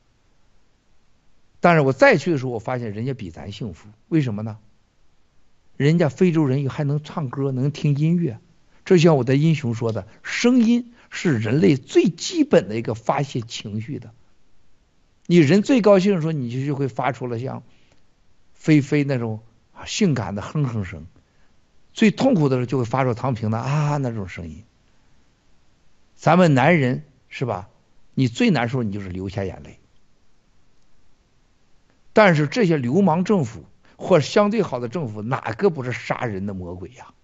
[1.60, 4.56] 但是我再去的时候，我发现人家比咱幸福，为什么呢？
[5.76, 8.38] 人家非洲人还能唱歌，能听音乐，
[8.86, 14.12] 这像我的英雄说的，声音是人类最基本的一个发泄情绪的。
[15.26, 17.62] 你人最高兴的时候，你就就会发出了像
[18.54, 19.40] 菲菲那种
[19.84, 21.02] 性感的哼哼声；
[21.92, 24.64] 最痛苦的时候，就会发出唐平的啊那种声音。
[26.20, 27.70] 咱们男人是吧？
[28.12, 29.78] 你最难受，你就是流下眼泪。
[32.12, 33.64] 但是这些流氓政府
[33.96, 37.14] 或相对好的政府，哪个不是杀人的魔鬼呀？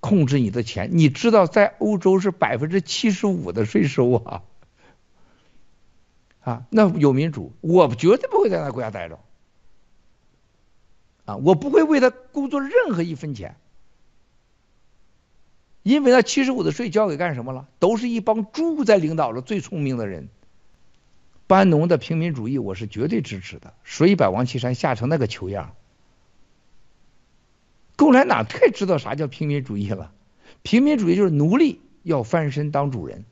[0.00, 4.42] 控制你的钱，你知道在欧洲是百分之七十五的税收啊！
[6.40, 9.18] 啊，那有民主，我绝对不会在那国家待着。
[11.24, 13.56] 啊，我不会为他工作任何一分钱。
[15.82, 17.68] 因为那七十五的税交给干什么了？
[17.78, 20.28] 都是一帮猪在领导着最聪明的人。
[21.46, 25.74] 班农的平民主义我是绝对支持的，所以把王岐山吓成那个球样。
[27.96, 30.12] 共产党太知道啥叫平民主义了，
[30.62, 33.24] 平民主义就是奴隶要翻身当主人，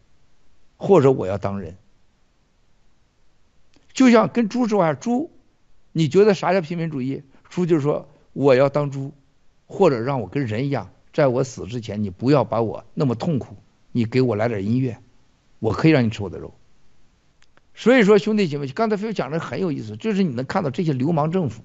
[0.76, 1.76] 或者我要当人。
[3.92, 5.30] 就像跟猪说话，猪，
[5.92, 7.22] 你觉得啥叫平民主义？
[7.48, 9.12] 猪就是说我要当猪，
[9.66, 10.90] 或者让我跟人一样。
[11.18, 13.56] 在我死之前，你不要把我那么痛苦，
[13.90, 14.98] 你给我来点音乐，
[15.58, 16.54] 我可以让你吃我的肉。
[17.74, 21.64] 所以说，兄弟姐妹，刚才非讲的很有意思，就是你能看到这些流氓政府，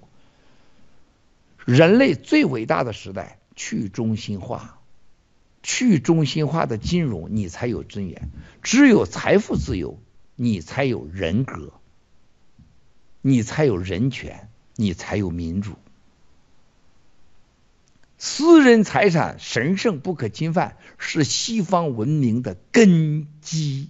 [1.66, 4.80] 人类最伟大的时代去中心化，
[5.62, 8.30] 去中心化的金融，你才有尊严；
[8.64, 10.00] 只有财富自由，
[10.36, 11.74] 你才有人格，
[13.22, 15.74] 你才有人权，你才有民主。
[18.26, 23.90] 私人财产神圣不可侵犯，是西方文明的根基。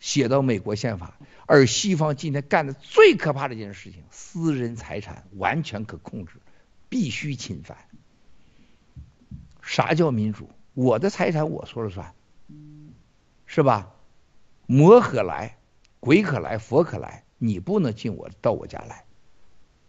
[0.00, 6.32] 写到美国宪法，而西方今天干的最可怕的一件事情，私人财产完全可控制，
[6.88, 7.78] 必须侵犯。
[9.62, 10.50] 啥叫民主？
[10.74, 12.12] 我的财产我说了算，
[13.46, 13.94] 是吧？
[14.66, 15.56] 魔可来，
[16.00, 19.04] 鬼可来，佛可来，你不能进我到我家来，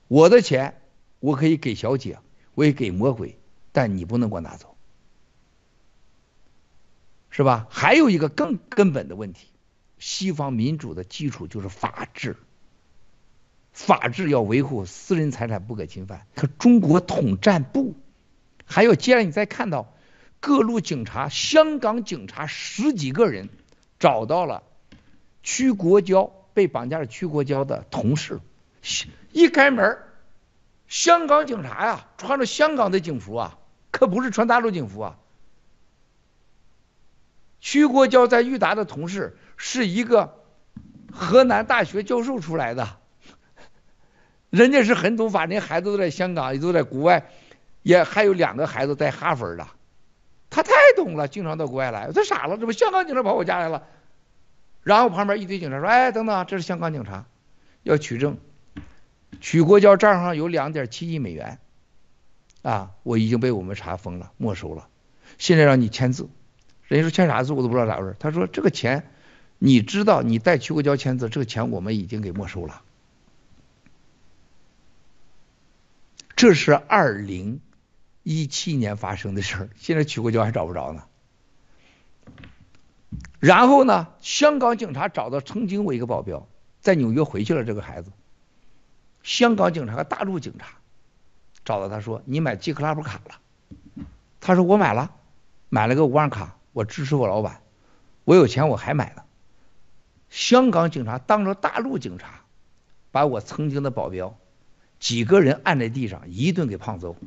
[0.08, 0.79] 我的钱。
[1.20, 2.20] 我可以给小姐，
[2.56, 3.38] 我也给魔鬼，
[3.72, 4.76] 但你不能给我拿走。
[7.32, 7.68] 是吧？
[7.70, 9.48] 还有一个更根本的问题，
[9.98, 12.36] 西方民主的基础就是法治，
[13.72, 16.26] 法治要维护，私人财产不可侵犯。
[16.36, 17.96] 可中国统战部，
[18.66, 19.94] 还有接着你再看到
[20.40, 23.48] 各路警察，香港警察十几个人
[24.00, 24.64] 找到了
[25.44, 28.42] 屈国娇被绑架的屈国娇的同事，
[29.32, 29.98] 一开门，
[30.90, 33.58] 香港警察呀，穿着香港的警服啊，
[33.92, 35.18] 可不是穿大陆警服啊。
[37.62, 40.44] 曲国娇在裕达的同事是一个
[41.12, 42.98] 河南大学教授出来的，
[44.50, 47.30] 人家是很懂法，人家孩子都在香港，也都在国外，
[47.84, 49.68] 也还有两个孩子在哈佛的，
[50.50, 53.84] 他太懂了，经常到国外来，他傻了，怎么香港警察跑我家来了？
[54.82, 57.26] 然后旁边一堆警察说：“哎，等等，这是香港警察，
[57.84, 58.38] 要取证。
[59.42, 61.60] 曲国娇账上有两点七亿美元，
[62.62, 64.88] 啊，我已经被我们查封了，没收了，
[65.38, 66.30] 现在让你签字。”
[66.88, 68.16] 人家说签啥字我都不知道咋回事。
[68.20, 69.12] 他说这个钱，
[69.60, 72.82] 你知道你带曲国娇签字，这个钱我们已经给没收了。
[76.36, 77.62] 这是二零
[78.24, 81.04] 一七年发生的事儿，现在曲国娇还找不着呢。
[83.40, 86.48] 然后呢，香港警察找到曾经我一个保镖，
[86.82, 88.12] 在纽约回去了这个孩子。
[89.24, 90.68] 香港警察和大陆警察
[91.66, 93.40] 找到他说：“你买 G Club 卡了？”
[94.42, 95.12] 他说：“我买了，
[95.70, 97.62] 买了个五万卡。”我支持我老板，
[98.26, 99.24] 我有钱我还买呢。
[100.30, 102.42] 香港警察当着大陆警察，
[103.12, 104.38] 把我曾经的保镖
[105.00, 107.18] 几个人按在地上一顿给胖揍。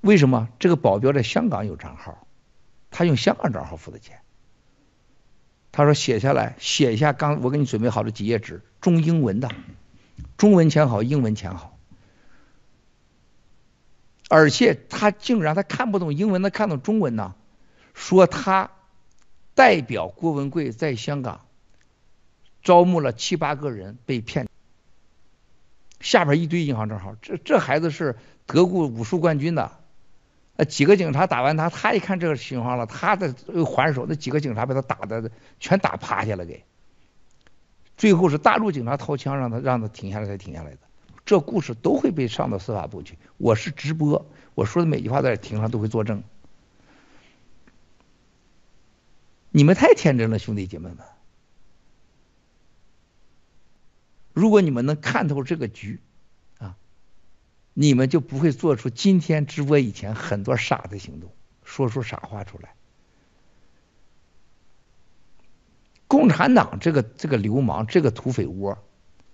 [0.00, 0.48] 为什么？
[0.58, 2.26] 这个保镖在香港有账号，
[2.90, 4.18] 他用香港账号付的钱。
[5.70, 9.48] 他说写下来，写一下刚我给你准备好的几页纸，中英文的，
[10.36, 11.78] 中文签好，英文签好。
[14.28, 17.34] 而且他竟然他看不懂英文，他看懂中文呢。
[17.92, 18.72] 说他
[19.54, 21.42] 代表郭文贵在香港
[22.60, 24.48] 招募了七八个人被骗，
[26.00, 29.70] 下边一堆银行账号，这这孩子是德国武术冠军的，
[30.56, 33.32] 呃几个警察打完他，他一看这个情况了，他的
[33.64, 36.64] 还手，那几个警察被他打的全打趴下了给，
[37.96, 40.78] 最后是大陆警察掏枪让他让他停下来才停下来的，
[41.24, 46.22] 这故事都会被上到司法部去，我是直播，我说的每句话在庭上都会作证。
[49.50, 50.98] 你们太天真了，兄弟姐妹们！
[54.32, 56.00] 如果你们能看透这个局，
[56.58, 56.76] 啊，
[57.72, 61.30] 你们就不会做出今天直播以前很多傻的行动，
[61.62, 62.74] 说出傻话出来。
[66.14, 68.78] 共产党这个这个流氓，这个土匪窝，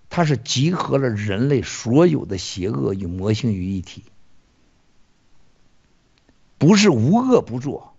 [0.08, 4.04] 它是集合了人类所有的邪恶与魔性于一体，
[6.56, 7.92] 不是无恶不作。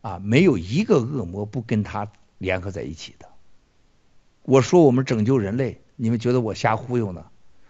[0.00, 3.28] 啊，没有一个恶魔不跟他联合在一起的。
[4.42, 7.26] 我说我们拯救人类，你们觉得我瞎忽悠呢？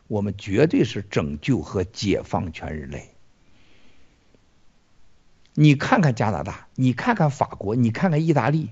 [0.07, 3.15] 我们绝对是拯救和解放全人类。
[5.53, 8.71] 你看看加拿大，你看看法国，你看看意大利，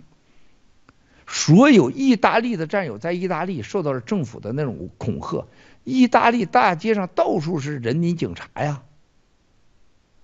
[1.27, 5.47] 所有意大利的战友在意大利受到了政府的那种恐吓，
[5.85, 8.83] 意大利大街上到处是人民警察呀。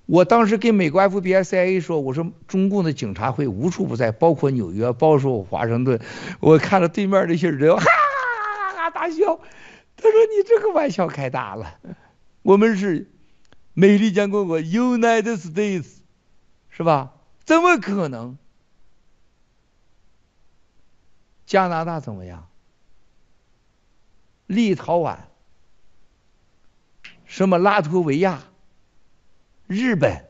[0.06, 6.00] 我当时跟美国 FBI、CIA 说：“我说中共的警察会无处不在，包括纽约，包括华盛顿。”
[6.40, 9.40] 我看到对面那些人哈哈哈大笑。
[9.96, 11.78] 他说：“你这个玩笑开大了，
[12.42, 13.10] 我们是
[13.74, 15.86] 美利坚共和国 United States，
[16.68, 17.12] 是吧？
[17.44, 18.36] 怎么可能？
[21.52, 22.48] 加拿大怎么样？
[24.46, 25.18] 立陶宛？
[27.26, 28.44] 什么拉脱维亚？”
[29.68, 30.24] 日本，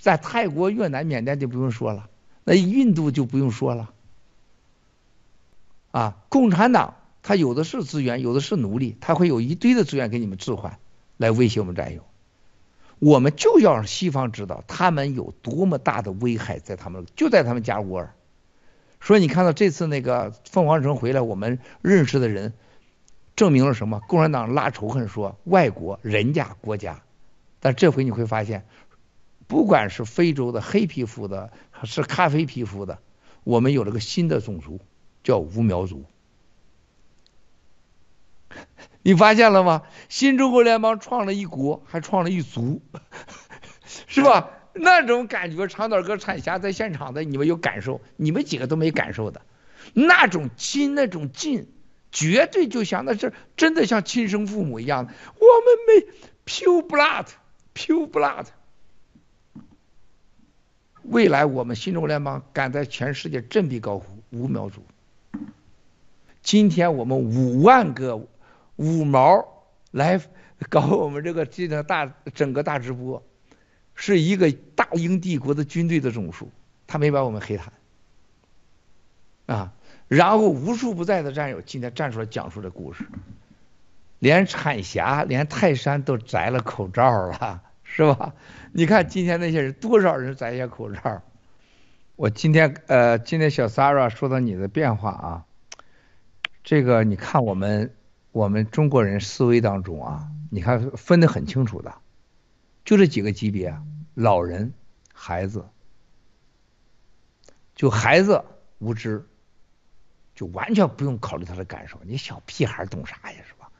[0.00, 2.10] 在泰国、越南、缅甸就不用说了，
[2.42, 3.92] 那印度就不用说了。
[5.92, 10.80] 啊，共产党他有的是资源，有的是奴隶，他会有一堆的资源给你们置换，
[11.18, 12.04] 来威胁我们战友。
[12.98, 18.14] 我们就要让西方知道他们有多么大的危害，在他们就在他们家窝儿。
[19.02, 22.54] 所以你看到这次那个凤凰城回来，我们认识的人
[23.34, 24.00] 证明了什么？
[24.06, 27.02] 共产党拉仇恨说外国人家国家。
[27.58, 28.64] 但这回你会发现，
[29.48, 32.98] 不管是非洲的黑皮肤的，还是咖啡皮肤的，
[33.42, 34.80] 我们有了个新的种族，
[35.24, 36.04] 叫无苗族。
[39.02, 39.82] 你发现了吗？
[40.08, 42.82] 新中国联邦创了一国，还创了一族，
[44.06, 44.50] 是吧？
[44.74, 49.42] 那种感觉，长岛哥、产霞在现场的，你们有感受，你们几个都没感受的，
[49.94, 51.68] 那种亲，那种近，
[52.10, 55.12] 绝对就像那是真的像亲生父母一样的。
[55.34, 56.12] 我们没
[56.46, 57.26] pure blood。
[57.74, 58.48] Pure blood，
[61.04, 64.82] 未来我们新中国联邦敢在全世界振臂高呼五苗族。
[66.42, 68.28] 今天我们五万个
[68.76, 70.20] 五毛来
[70.68, 73.22] 搞我们这个这个大整个大直播，
[74.04, 76.50] 是一个大英帝国的军队的总数，
[76.88, 77.72] 他没把我们黑谈
[79.46, 79.72] 啊。
[80.08, 83.06] 然后无处不在的战友今天站出来讲述这故事，
[84.18, 88.34] 连产峡、连泰山都摘了口罩了， 是吧？
[88.72, 91.22] 你看今天那些人多少人摘下口罩？
[92.16, 95.44] 我今天呃，今天小 s a r a 说到你的变化啊。
[96.64, 97.94] 这个你看，我们
[98.32, 101.94] 我们中国人思维当中啊，你看分得很清楚的，
[102.84, 103.76] 就这几个级别：
[104.14, 104.72] 老人、
[105.12, 105.64] 孩子。
[107.74, 108.44] 就孩子
[108.78, 109.26] 无知，
[110.34, 111.98] 就完全不用考虑他的感受。
[112.04, 113.70] 你小屁孩懂啥呀，是吧？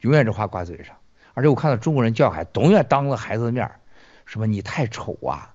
[0.00, 0.96] 永远这话挂嘴上。
[1.32, 3.70] 而且我看到中国人教孩，永远当着孩子的面，
[4.24, 5.54] 什么你太丑啊。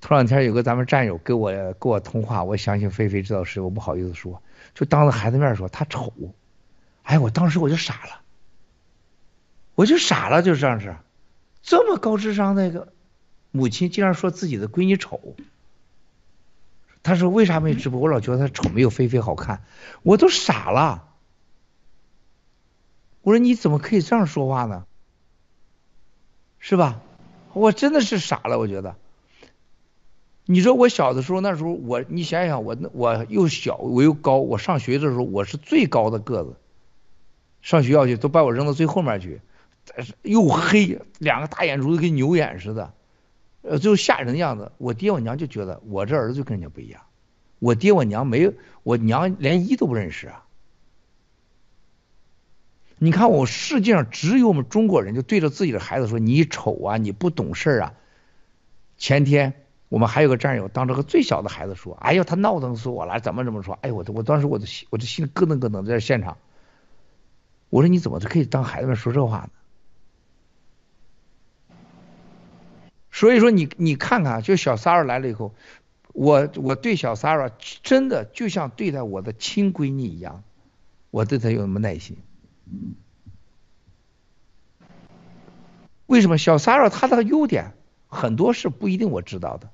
[0.00, 4.42] 头两天有个咱们战友跟我跟我通话，我相信菲菲知道是，我不好意思说。
[4.74, 6.12] 就当着孩子面说他丑，
[7.02, 8.20] 哎，我当时我就傻了，
[9.74, 10.94] 我就傻了，就这样子，
[11.62, 12.92] 这么高智商的一个
[13.50, 15.36] 母亲竟然说自己的闺女丑，
[17.02, 18.00] 他说为啥没直播？
[18.00, 19.62] 我老觉得她丑没有菲菲好看，
[20.02, 21.08] 我都傻了，
[23.22, 24.84] 我说你怎么可以这样说话呢？
[26.58, 27.00] 是吧？
[27.54, 28.96] 我真的是傻了，我觉得。
[30.44, 36.56] 你说我小的时候，那时候我，你想想我，我又小我又高，我上学的时候我是最高的个子，
[37.62, 39.40] 上学校去都把我扔到最后面去，
[39.94, 42.92] 但是又黑，两个大眼珠子跟牛眼似的，
[43.62, 44.72] 呃，就吓人的样子。
[44.78, 47.02] 我爹我娘就觉得我这儿子就跟人家不一样，
[47.58, 50.44] 我爹我娘没有，我娘连一都不认识啊。
[52.98, 57.94] 你看我世界上只有我们中国人就对着自己的孩子说你丑啊，你不懂事啊。
[58.96, 59.54] 前天。
[59.90, 66.36] 我们还有个战友，当这个最小的孩子说：“哎呦，他闹腾死我了，怎么怎么说？”哎，我我当时我的心，我这心咯噔咯噔在现场。
[67.70, 69.50] 我说：“你怎么可以当孩子们说这话呢？”
[73.18, 75.52] 所以说你，你看看，就小 s a r a 来了以后，
[76.12, 77.52] 我我对小 s a r a
[77.82, 80.44] 真的就像对待我的亲闺女一样，
[81.10, 82.16] 我对她有什么耐心？
[86.06, 87.72] 为什么小 s a r a 她的优点
[88.06, 89.68] 很多是不一定我知道的？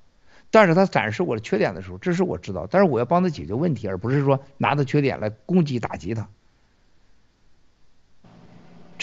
[0.51, 6.30] 但是她展示我的缺点的时候，这是我知道，但是我要帮她解决问题，而不是说拿着缺点来攻击打击她。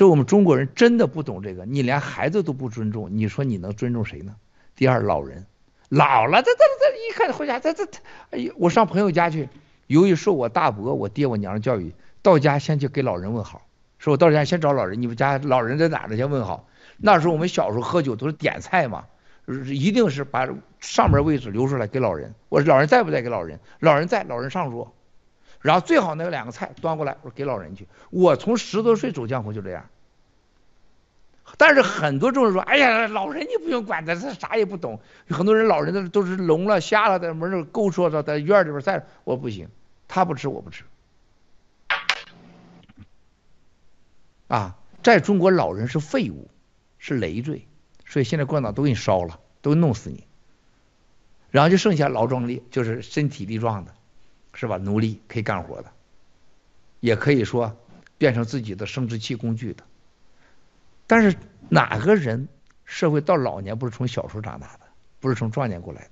[0.02, 4.36] 这我们中国人真的不懂这个，你连孩子都不尊重，你说你能尊重谁呢？
[4.76, 5.46] 第二，老人
[5.90, 7.86] 老了，这这这一看回家，这这，
[8.32, 9.48] 哎，我上朋友家去，
[9.86, 11.94] 由于受我大伯、我爹、我娘的教育，
[12.24, 13.62] 到家先去给老人问好，
[14.00, 16.18] 说我到家先找老人，你们家老人在哪呢？
[16.18, 16.68] 先问好。
[16.98, 19.06] 那时候我们小时候喝酒都是点菜嘛。
[19.68, 20.50] 一定是把
[20.80, 22.34] 上面位置留出来给老人。
[22.50, 23.22] 我说老人在不在？
[23.22, 23.60] 给老人。
[23.80, 24.96] 老人在，老人上桌。
[25.62, 27.88] 然后最好那两个菜端过来，我说给老人去。
[28.10, 29.86] 我从十多岁走江湖就这样。
[31.58, 39.06] 但是很多众人说：“哎呀，老人你不用管他，他啥也不懂。”很多人老人都都是聋了、瞎了，在门口勾说着，在院里边在。
[39.24, 39.68] 我不行，
[40.08, 40.86] 他不吃我不吃。
[44.48, 46.50] 啊，在中国老人是废物，
[46.98, 47.68] 是累赘。
[48.06, 50.26] 所以现在共产党都给你烧了，都弄死你，
[51.50, 53.94] 然后就剩下劳壮力，就是身体力壮的，
[54.54, 54.78] 是吧？
[54.78, 55.92] 奴隶可以干活的，
[57.00, 57.76] 也可以说
[58.18, 59.84] 变成自己的生殖器工具的。
[61.08, 61.38] 但是
[61.70, 62.48] 哪个人
[62.86, 64.82] 社会到老年不是从小时候长大的，
[65.20, 66.12] 不是从壮年过来的？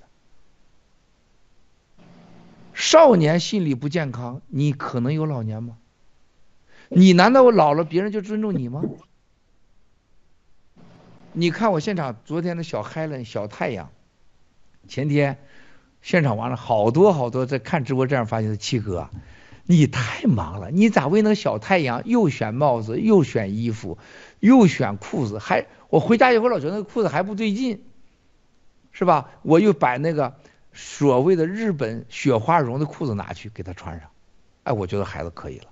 [2.74, 5.78] 少年心理不健康，你可能有老年吗？
[6.88, 8.84] 你难道我老了别人就尊重你吗？
[11.34, 13.92] 你看我现场昨天的小 Helen 小太阳，
[14.88, 15.38] 前天
[16.02, 19.10] 现场完了好多好多在看直播这样发现的七哥，
[19.66, 23.98] 你太忙了，你咋为那个小太阳又选帽子又选衣服
[24.40, 27.84] 又选裤子，还我回家以后老觉得那裤子还不对劲，
[28.92, 29.30] 是吧？
[29.42, 30.36] 我又把那个
[30.74, 34.10] 所谓的日本雪花绒的裤子拿去给他穿上，
[34.64, 35.66] 哎，我觉得孩子可以了。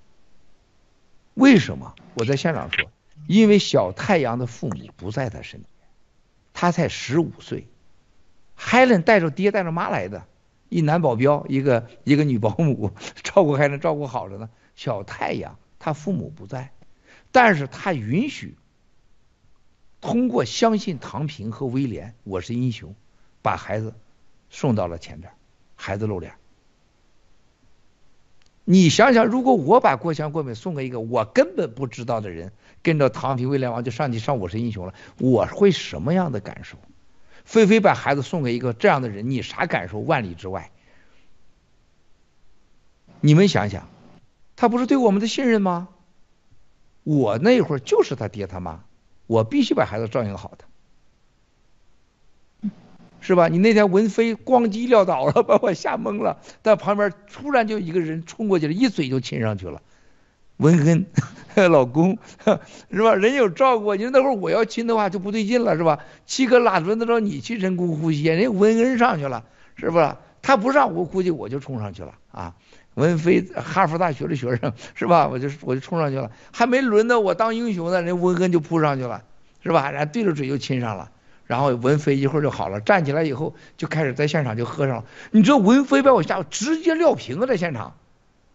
[1.34, 1.94] 为什么？
[2.14, 2.90] 我在现场说。
[3.26, 5.68] 因为小太阳的父母不在他身边，
[6.54, 7.66] 他才十五岁
[8.58, 10.26] ，Helen 带着爹带着妈来的，
[10.68, 12.90] 一男保镖，一个一个女保姆，
[13.22, 14.50] 照顾 Helen 照顾好着呢。
[14.74, 16.72] 小太阳他父母不在，
[17.32, 18.56] 但是他允许
[20.00, 22.94] 通过相信唐平和威廉，我是英雄，
[23.42, 23.94] 把孩子
[24.50, 25.32] 送到了前边，
[25.74, 26.34] 孩子露脸。
[28.64, 32.52] 你想想，如果我把郭强、郭美送给一个我根本不知道的人，
[32.82, 36.76] 跟着唐平、威廉王就上去上我是英雄了，我会什么样的感受？
[37.48, 40.00] 菲菲把孩子送给一个这样的人，你啥感受？
[40.00, 40.70] 万里之外。
[43.22, 43.88] 你们想想，
[44.54, 45.88] 他不是对我们的信任吗？
[47.04, 48.84] 我那会儿就是他爹他妈，
[49.26, 52.70] 我必须把孩子照应好的，
[53.22, 53.48] 是吧？
[53.48, 56.42] 你那天文飞咣叽撂倒了，把我吓懵了。
[56.60, 59.80] 但旁边突然就一个人冲过去了，一嘴就亲上去了。
[60.58, 61.06] 文恩，
[61.70, 62.18] 老公，
[62.92, 63.14] 是吧？
[63.14, 65.98] 人有照顾，你说那会儿我要亲的话就不对劲了，是吧？
[66.26, 68.24] 七哥哪轮得着你去人工呼吸？
[68.24, 69.44] 人文恩上去了，
[69.76, 70.18] 是吧？
[70.42, 72.54] 他不上，我估计我就冲上去了啊。
[72.94, 75.28] 文飞，哈佛大学的学生是吧？
[75.28, 79.22] 我就我就冲上去了，还没轮到我当英雄呢，人文恩就扑上去了，
[79.62, 79.90] 是吧？
[79.90, 81.10] 然后对着嘴就亲上了，
[81.46, 85.04] 然后文飞一会儿就好了，站起来以后就开始在现场就喝上了。
[85.30, 87.94] 你知道文飞把我吓，直接撂瓶子在现场，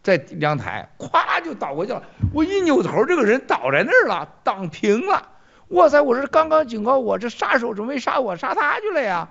[0.03, 2.03] 在阳台，咵就倒过去了。
[2.33, 5.29] 我一扭头，这个人倒在那儿了，挡平了。
[5.69, 6.01] 哇塞！
[6.01, 9.29] 我这刚刚警告我，这杀手准备杀我，杀他去了呀。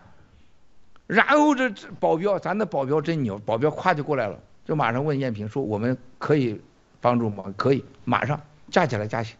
[1.06, 1.70] 然后这
[2.00, 4.38] 保镖，咱的保镖真牛，保镖咵就过来了。
[4.64, 6.60] 就马上问艳平说：“我们可以
[7.00, 7.44] 帮助吗？
[7.56, 9.34] 可以，马上架起来，架起，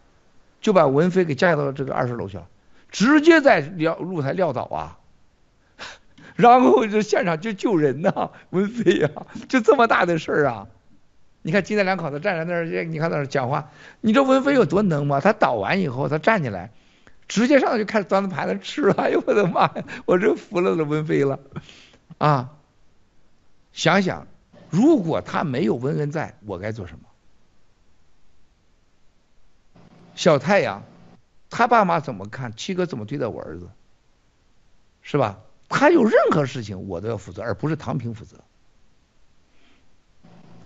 [0.61, 2.47] 就把文飞给架到这个二十楼去了，
[2.91, 4.99] 直接在撂露台撂倒啊，
[6.37, 9.09] 然后这现场就救人呐，文飞呀，
[9.49, 10.67] 就这么大的事儿啊！
[11.43, 13.71] 你看金田两口子站在那儿，你看那儿讲话，
[14.01, 15.21] 你知道文飞有多能吗？
[15.21, 16.71] 他倒完以后，他站起来，
[17.29, 18.95] 直接上去就开始端着盘子吃了。
[19.03, 21.39] 哎呦我的妈呀，我真服了这文飞了
[22.19, 22.51] 啊！
[23.73, 24.27] 想想。”
[24.73, 27.05] 如果他没有文恩在，我该做什么？
[30.15, 30.83] 小太阳，
[31.51, 32.57] 他爸妈怎么看？
[32.57, 33.69] 七哥怎么对待我儿子？
[35.03, 35.41] 是吧？
[35.69, 38.39] 他有任何事情，我都要负责，而不是唐平负责，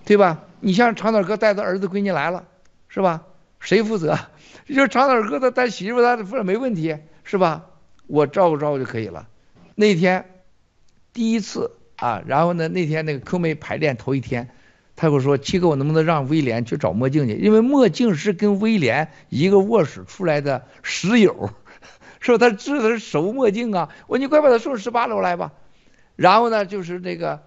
[0.05, 0.45] 对吧？
[0.67, 2.43] 你像长岛哥带着儿子闺女来了，
[2.89, 3.23] 是吧？
[3.61, 4.19] 谁负责？
[4.67, 7.67] 就长岛哥他带媳妇，他负责没问题，是吧？
[8.09, 9.29] 我照顾照顾就可以了。
[9.77, 10.43] 那天
[11.13, 11.71] 第一次。
[11.95, 12.67] 啊，然后呢？
[12.69, 14.51] 那天那个 Q 妹排练头一天，
[14.97, 17.37] 他跟我说：“七哥，我能不能让威廉去找墨镜去？
[17.37, 21.51] 因为墨镜是跟威廉一个卧室出来的室友，
[22.21, 23.89] 说他知道他是熟墨镜啊。
[24.09, 25.53] 我说你快把他送十八楼来吧。
[26.17, 27.45] 然后呢，就是那个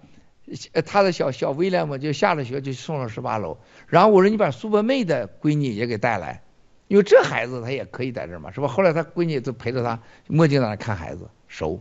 [0.84, 3.58] 他的小小威廉嘛，就下了学就送了十八楼。
[3.86, 6.42] 然后我说你把苏伯妹的闺女也给带来，
[6.88, 8.68] 因为这孩子他也可以在这儿嘛，是吧？
[8.68, 11.80] 后来他闺女就陪着他墨镜在那看孩子，熟。”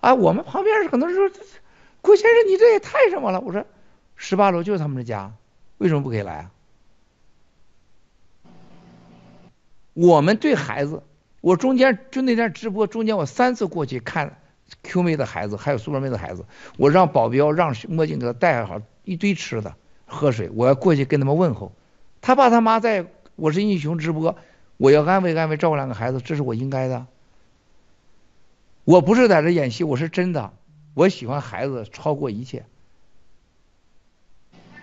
[0.00, 1.30] 啊，我们旁边很多人说，
[2.00, 3.40] 郭先生你这也太什么了？
[3.40, 3.64] 我说，
[4.16, 5.32] 十八楼就是他们的家，
[5.78, 6.50] 为什么不可以来啊？
[9.94, 11.02] 我们对孩子，
[11.40, 14.40] 我中间就那天直播中间我三次过去看
[14.82, 16.44] Q 妹的孩子，还有苏罗妹的孩子，
[16.76, 19.74] 我让保镖让墨镜给他带好一堆吃的
[20.06, 21.72] 喝水，我要过去跟他们问候。
[22.20, 23.06] 他爸他妈在
[23.36, 24.36] 我是英雄直播，
[24.76, 27.06] 我要安慰安慰照顾两个孩子，这是我应该的。
[28.84, 30.52] 我不是在这演戏，我是真的。
[30.94, 32.64] 我喜欢孩子超过一切。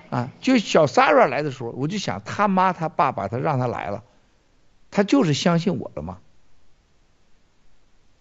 [0.09, 4.03] 啊，就小 s a r a 来的时候，我就想他妈他爸把他让他来了，
[4.89, 6.17] 他就是相信我了嘛，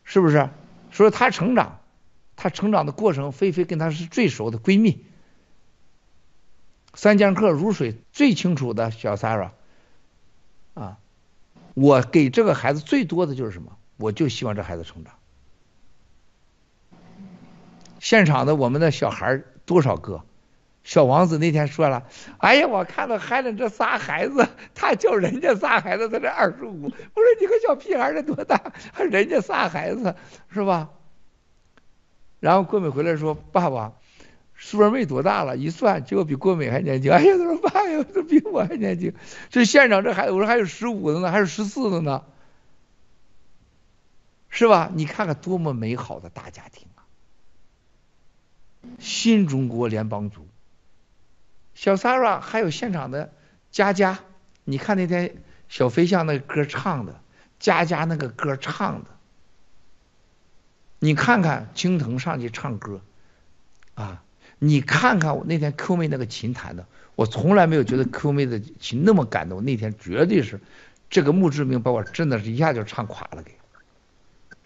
[0.05, 0.51] 是不是？
[0.91, 1.81] 所以他成长，
[2.37, 5.05] 她成长的过程，菲菲跟她是最熟的闺蜜，
[6.95, 9.51] 三剑客如水最清楚的小 Sarah。
[10.75, 10.99] 啊，
[11.75, 13.77] 我给这个孩子最多的就是什么？
[13.97, 15.15] 我就希望这孩子成长。
[17.99, 20.25] 现场的我们的小孩多少个？
[20.89, 22.05] 小王子那天说了
[22.41, 28.73] ：“哎呀，我看到海伦这仨孩子，他叫人家仨孩子在这二十五。”我说：“你个小屁孩，这多大？
[28.95, 30.17] 还人家仨孩子
[30.51, 30.89] 是吧？”
[32.41, 33.93] 然后郭美回来说：“爸爸，
[34.57, 35.59] 苏二妹多大了？
[35.59, 39.13] 一算，结果比郭美还年轻。”哎呀，他说：“爸呀，这比我还年轻。”
[39.53, 42.25] 这现场这孩子，我说还有十五的呢，还有十四的呢，
[44.49, 44.91] 是吧？
[44.95, 47.05] 你看看多么美好的大家庭啊。
[48.99, 50.48] 新中国联邦族，
[51.79, 53.33] 小 s a r a 还有现场的
[53.71, 54.19] 佳佳，
[54.65, 55.37] 你看那天
[55.69, 57.21] 小飞象那个歌唱的，
[57.61, 59.11] 佳佳那个歌唱的，
[60.99, 63.01] 你看看青藤上去唱歌，
[63.95, 64.25] 啊，
[64.59, 70.61] 你看看我那天 Q 妹那个琴弹的，我从来没有觉得 Q 妹的琴那么感动，那天绝对是
[71.09, 73.53] 这个墓志铭把我真的是一下就唱垮了给。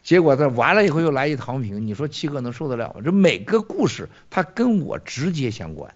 [0.02, 3.02] 结果他完了以后又来一唐平，你说七哥能受得了吗？
[3.04, 5.94] 这每个故事他跟我直接相关，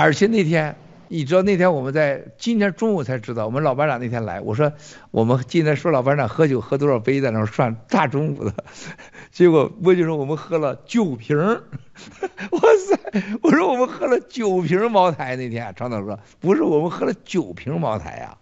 [0.00, 0.76] 而且那天
[1.08, 4.72] 你知道那天我们在今天中午才知道，我们老班长那天来，我说
[5.10, 8.54] 我们今天说老班长喝酒喝多少杯在那算大中午的，
[9.30, 18.38] 结果我就说我们喝了九瓶， 哇塞，我说我们喝了九瓶茅台那天，长岛哥不是我们喝了九瓶茅台呀。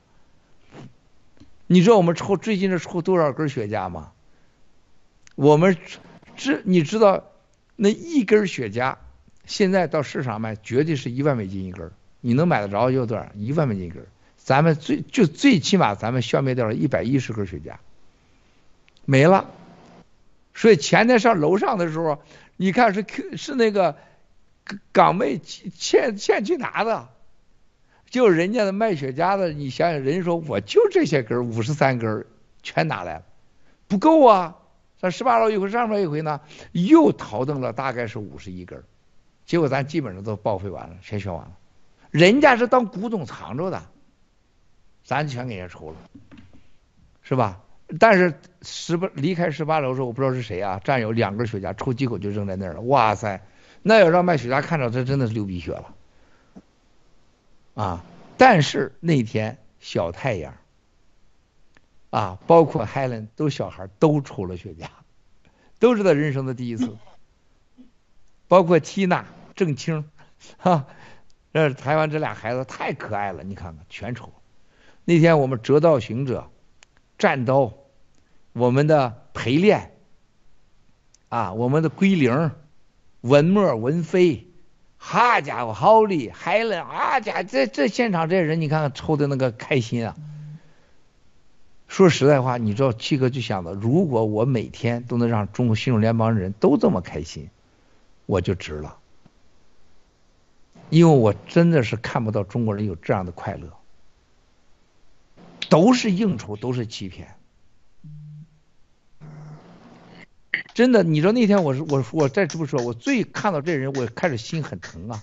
[1.67, 4.13] 你知道我们抽最近是抽多少根雪茄吗？
[5.35, 5.77] 我们
[6.37, 7.25] 知你知道
[7.75, 8.95] 那一根雪茄
[9.49, 11.91] 现在到市场卖绝对是一万美金一根，
[12.21, 13.27] 你能买得着就多少？
[13.35, 14.07] 一万美金一根。
[14.37, 17.77] 咱们最就最起码咱们消灭掉了一百一十根雪茄，
[19.07, 19.51] 没了。
[20.55, 22.23] 所以前天上楼上的时候，
[22.57, 23.05] 你看是
[23.37, 23.97] 是那个
[24.93, 27.09] 港妹欠欠去拿的，
[28.11, 32.27] 就人家的卖雪茄的，你想想，人家说我就这些根五十三根
[32.63, 33.25] 全拿来了，
[33.87, 34.57] 不够啊。
[35.01, 36.41] 上十八楼一回，上面一回呢，
[36.73, 38.83] 又淘腾了大概是五十一根，
[39.49, 41.53] 结果咱基本上都报废完了，全销完了。
[42.11, 43.83] 人家是当古董藏着的。
[45.03, 45.97] 咱全给人家抽了，
[47.23, 47.63] 是吧？
[47.99, 52.83] 但是十八离开十八楼的时候，我不知道是谁啊，战友两根雪茄，抽几口就扔在那儿了。
[52.83, 53.41] 哇塞，
[53.81, 55.95] 那要让卖雪茄看着，这真的是流鼻血了
[57.73, 58.05] 啊！
[58.37, 60.55] 但是那天小太阳
[62.11, 64.89] 啊，包括海伦都小孩都抽了雪茄，
[65.79, 66.99] 都是他人生的第一次。
[68.47, 69.25] 包括缇娜、
[69.59, 70.09] 郑清，
[70.57, 70.87] 哈，
[71.53, 74.33] 这台湾这俩孩子太可爱了，你看看全抽。
[75.05, 76.49] 那天我们折道行者、
[77.19, 77.75] 战刀，
[78.53, 79.91] 我们的陪练，
[81.29, 82.53] 啊，我们的归零、
[83.21, 84.47] 文墨、文飞，
[84.97, 86.81] 好家伙，好厉害了！
[86.85, 90.15] 啊家，这这现场这些人，你看看抽的那个开心啊！
[91.89, 97.51] 说实在话，你知道七哥就想着，如果我每天都能让中国新中联邦人都这么开心，
[98.27, 98.98] 我就值了，
[100.91, 103.73] 因为我真的是看不到中国人有这样的快乐。
[105.69, 107.37] 都是应酬，都是欺骗。
[110.73, 115.23] 真的，你知道那天我是我我在这么说，我最看到这人，我开始心很疼啊。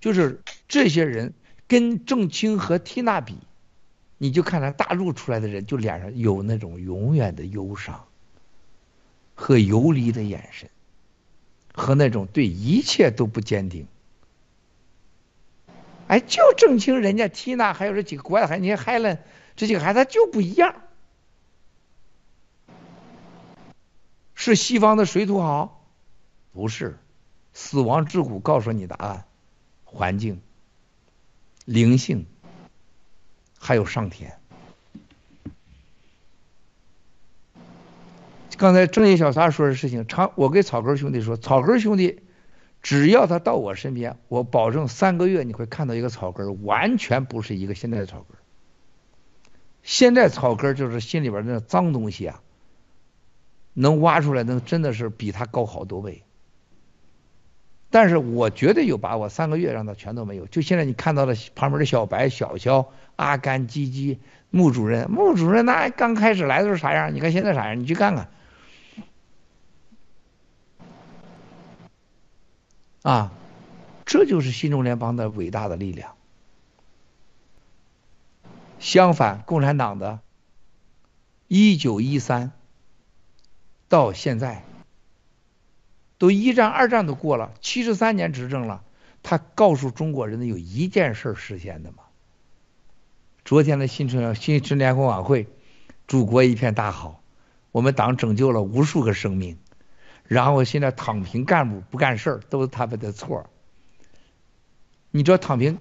[0.00, 1.34] 就是这些人
[1.68, 3.36] 跟郑清和缇娜比，
[4.18, 8.06] 你就看咱大陆出来的人，就脸上有那种永远的忧伤
[9.36, 10.68] 和游离的眼神，
[11.72, 13.86] 和那种对一切都不坚定。
[16.08, 19.18] 哎，就郑清人家缇娜还有这几个国外的孩子，你看海伦。
[19.56, 20.74] 这几个孩子他就不一样，
[24.34, 25.82] 是西方的水土好？
[26.52, 26.98] 不是，
[27.54, 29.24] 死亡之谷告诉你答案：
[29.84, 30.42] 环境、
[31.64, 32.26] 灵性，
[33.58, 34.38] 还有上天。
[38.58, 42.20] 刚才正义小三说的事情，长我给草根兄弟说，草根兄弟，
[42.86, 48.38] 只要他到我身边，我保证三个月你会看到一个草根，完全不是一个现在的草根。
[49.82, 52.40] 现在草根就是心里边那脏东西啊，
[53.74, 56.22] 能挖出来，能真的是比他高好多倍。
[57.90, 60.46] 但是我绝对有把握，三个月让他全都没有。
[60.46, 64.20] 就现在你看到的旁边的小白、小肖、阿甘、鸡鸡、
[64.50, 67.12] 穆主任，穆主任那刚开始来的时候啥样？
[67.12, 67.80] 你看现在啥样？
[67.80, 68.28] 你去看看。
[73.06, 73.30] 啊，
[74.04, 76.16] 这就是新中联邦的伟大的力量。
[78.80, 80.18] 相反，共产党的，
[81.46, 82.50] 一九一三
[83.88, 84.64] 到现在，
[86.18, 88.82] 都一战、二战都过了，七十三年执政了，
[89.22, 91.98] 他告诉中国人的有一件事实现的吗？
[93.44, 95.46] 昨天的新春新春联欢晚会，
[96.08, 97.22] 祖国一片大好，
[97.70, 99.58] 我们党拯救了无数个生命，
[100.28, 103.48] 然后现在躺平干部不干事儿都是他们的错。
[105.10, 105.78] 你知道躺平？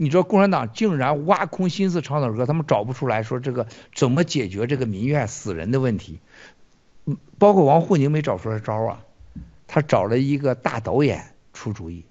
[0.00, 6.20] 你知道共产党竟然挖空心思唱的歌，他们找不出来说这个怎么解决这个民怨死人的问题，
[7.36, 9.04] 包括王沪宁没找出来招啊，
[9.66, 12.04] 他找了一个大导演出主意，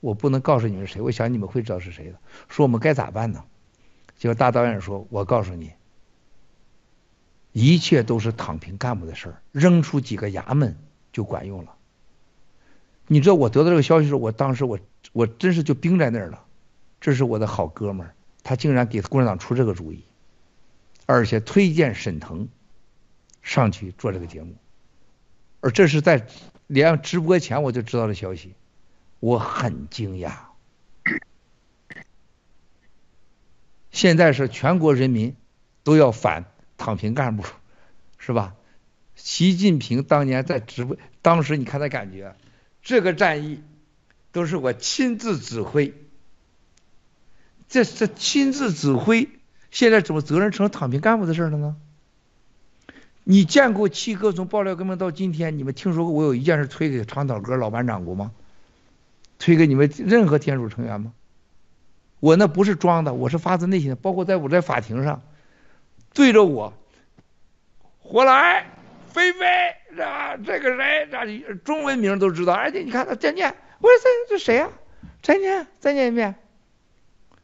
[0.00, 2.18] 我不能告诉你们谁，我想你们会知道是谁的，
[2.48, 3.44] 说我们该咋办呢？
[4.18, 5.70] 结果大导演说，我告诉你，
[7.52, 10.76] 一切都是躺平干部的事儿，扔出几个衙门
[11.16, 11.74] 就管用了。
[13.06, 14.78] 你知道我得到这个消息的时候，我当时我
[15.14, 16.44] 我真是就冰在那儿了。
[17.00, 20.04] 这是我的好哥们儿，他竟然给共产党出这个主意，
[21.06, 22.48] 而且推荐沈腾
[23.40, 24.56] 上去做这个节目，
[25.60, 26.26] 而这是在
[26.66, 28.52] 连直播前我就知道的消息，
[29.20, 30.32] 我很惊讶。
[33.90, 35.34] 现在是全国人民
[35.82, 36.44] 都要反
[36.76, 37.42] 躺平干部，
[38.18, 38.54] 是吧？
[39.16, 42.36] 习近平当年在直播，当时你看他感觉，
[42.82, 43.62] 这个战役
[44.30, 45.92] 都是我亲自指挥。
[47.68, 49.28] 这这亲自指挥，
[49.72, 51.76] 现在怎么责任成了躺平干部的事了呢？
[53.24, 58.30] 你见过七哥从爆料革命到今天，你们听说过我有一件事推给长岛哥老班长过吗？
[59.38, 61.12] 推给你们任何天主成员吗？
[62.20, 63.96] 我那不是装的，我是发自内心的。
[63.96, 65.22] 包括在我在法庭上，
[66.14, 66.72] 对着我，
[67.98, 68.70] 活来，
[69.16, 69.46] 菲菲，
[69.92, 70.36] 是吧？
[70.36, 73.96] 这个谁，这中文名都知道，而且你看他再念，我说
[74.28, 74.56] 这这谁？
[74.56, 74.68] 呀？
[75.22, 76.34] 再念，再念一遍。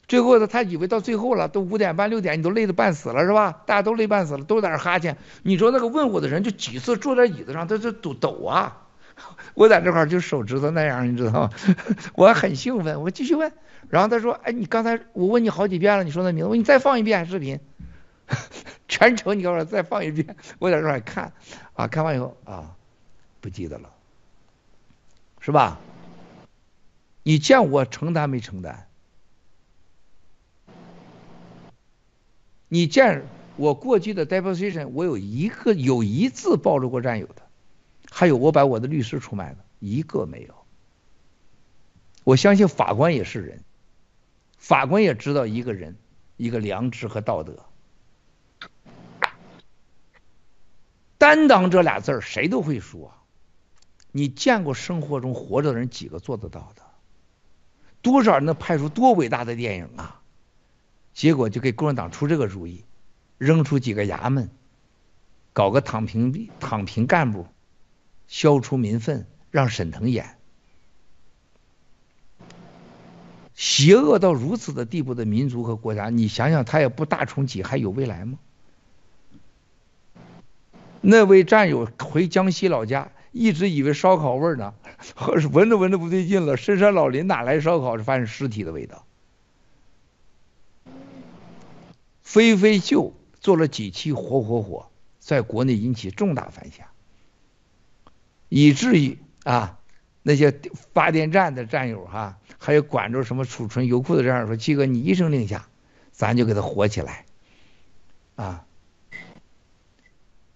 [0.07, 3.63] 最后呢，他以为到最后了，都五点半六点，你都累得半死了是吧？
[3.65, 5.17] 大家都累半死了，都在那哈欠。
[5.43, 8.77] 你说那个问我的人，就几次坐在椅子上，他就抖抖啊。
[9.55, 11.51] 我在这块儿就手指头那样，你知道吗？
[12.15, 13.51] 我很兴奋，我继续问。
[13.89, 17.61] 然后他说：“哎，你刚才我问你好几遍了，你说那名字，我你再放一遍视频，
[18.89, 21.33] 全程你给我再放一遍。”我在这儿看，
[21.75, 22.77] 啊，看完以后啊，
[23.41, 23.91] 不记得了，
[25.41, 25.79] 是吧？
[27.23, 28.87] 你见我承担没承担？
[32.69, 33.25] 你见
[33.57, 37.43] 我过去的 deposition，我有一个有一字暴露过战友的。
[38.11, 40.55] 还有我把我的律师出卖了，一个没有。
[42.25, 43.63] 我相信法官也是人，
[44.59, 45.97] 法官也知道一个人
[46.37, 47.65] 一个良知和道德。
[51.23, 53.15] 担当这俩字儿谁都会说，
[54.11, 56.83] 你见过生活中活着的人几个做得到的？
[58.01, 60.21] 多少人能拍出多伟大的电影啊？
[61.15, 62.85] 结果就给共产党出这个主意，
[63.39, 64.51] 扔出几个衙门，
[65.53, 67.47] 搞个躺平躺平干部。
[68.27, 70.39] 消除民愤，让沈腾演，
[73.55, 78.41] 邪恶到如此的地步的民族和国家，你想想，他也不大重启，还有未来吗？
[81.03, 84.73] 那位战友回江西老家，一直以为烧烤味儿呢，
[85.53, 87.99] 闻着闻着不对劲了，深山老林哪来烧烤？
[87.99, 89.05] 是发现尸体的味道。
[92.23, 94.89] 飞飞秀做了几期火火火，
[95.19, 96.87] 在国内引起重大反响。
[98.49, 99.79] 以至于啊，
[100.23, 100.57] 那些
[100.95, 105.69] 发电站的战友哈、还有管着什么储存油库的战友说：“七哥，你一声令下，
[106.13, 107.25] 咱就给他火起来。”
[108.37, 108.65] 啊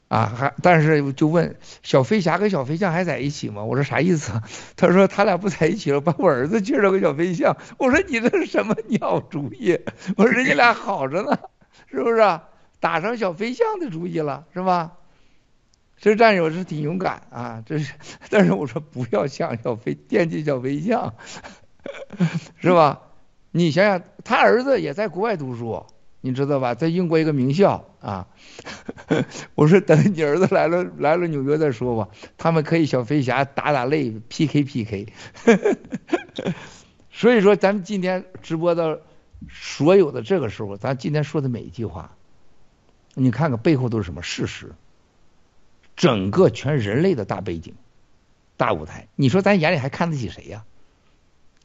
[0.09, 3.65] 啊，还但是就问小飞侠跟小飞象还在一起吗？
[3.65, 4.41] 我说啥意思？
[4.77, 7.57] 他说他俩不在一起了，把我儿子介绍给小飞象。
[7.79, 9.79] 我说你这是什么鸟主意？
[10.17, 11.39] 我说人家俩好着呢，
[11.91, 12.41] 是不是？
[12.79, 14.93] 打上小飞象的主意了，是吧？
[15.99, 17.95] 这战友是挺勇敢啊，这是，
[18.29, 21.15] 但是我说不要像小飞惦记小飞象，
[22.61, 23.01] 是吧？
[23.51, 25.87] 你想想，他儿子也在国外读书，
[26.21, 26.75] 你知道吧？
[26.75, 28.29] 在英国一个名校啊。
[29.55, 35.13] 我说等你儿子来了来了纽约再说吧，他们可以小飞侠打打擂 PK PK。
[37.11, 39.03] 所以说，咱们今天直播的
[39.51, 42.13] 所有的这个时候，咱今天说的每一句话，
[43.15, 44.73] 你看看背后都是什么事实。
[45.97, 47.75] 整个全人类的大背景、
[48.57, 50.65] 大舞台，你说咱眼里还看得起谁呀？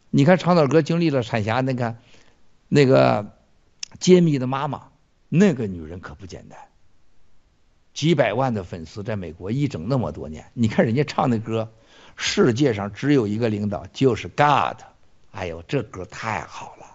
[0.10, 1.96] 你看长岛哥经历了产侠那个
[2.68, 3.34] 那个
[4.00, 4.91] 揭秘的妈妈，
[5.34, 6.59] 那个女人可不简单，
[7.93, 11.71] 几百万的粉丝在美国一整那么多年，你看人家唱的歌，
[12.17, 14.82] 世界上只有一个领导，就是 God，
[15.32, 16.86] 哎呦，这歌太好了。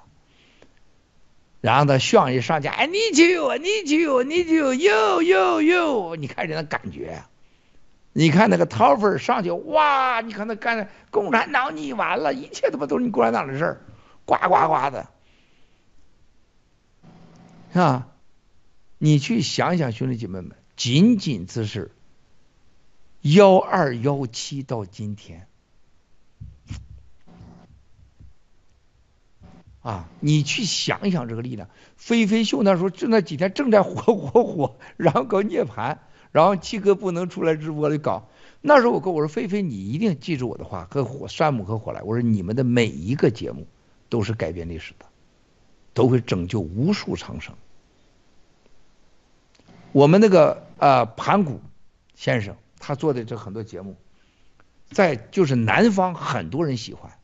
[1.62, 7.22] 然后他炫一上架，哎，你就你就你就呦呦呦，你看人家感觉，
[8.12, 13.80] 你看那个掏粉上去，哇，你看那干共产党你完了，一切他妈都是你共产党的事儿，
[14.26, 15.08] 呱呱呱的，
[17.72, 18.06] 是吧？
[18.98, 21.90] 你去想想，兄弟姐妹们，仅仅只是
[23.20, 25.46] 幺二幺七到今天。
[29.82, 35.98] 啊，你去想想这个力量，飞飞秀那时候就那几天正在火火火，然后搞涅槃，
[36.32, 38.28] 然后七哥不能出来直播的搞。
[38.62, 43.68] 那时候我跟我说飞飞，你一定记住我的话，和火山姆和火来，我说你们的每一个节目
[44.08, 45.06] 都是改变历史的，
[45.94, 47.54] 都会拯救无数长生。
[49.96, 51.62] 我们那个呃盘古
[52.14, 53.96] 先生他做的这很多节目，
[54.90, 57.18] 在就是南方很多人喜欢，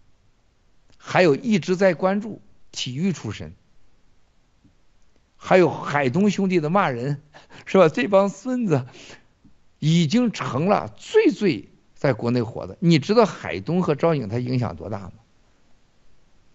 [0.96, 2.40] 还有一直在关注。
[2.70, 3.52] 体育出身，
[5.36, 7.20] 还有海东兄弟的骂人，
[7.66, 7.90] 是吧？
[7.90, 8.86] 这帮孙子
[9.78, 12.78] 已经成了最最在国内火的。
[12.80, 15.12] 你知道海东和赵颖他影响多大吗？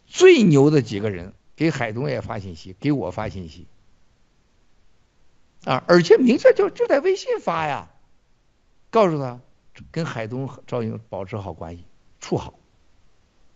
[0.07, 3.67] 最牛的几个人给海东也发信息，给我发信息
[5.67, 7.89] 啊，而且明确就就在微信发呀，
[8.89, 9.39] 告诉他
[9.91, 11.83] 跟海东赵颖保持好关系，
[12.19, 12.53] 处好，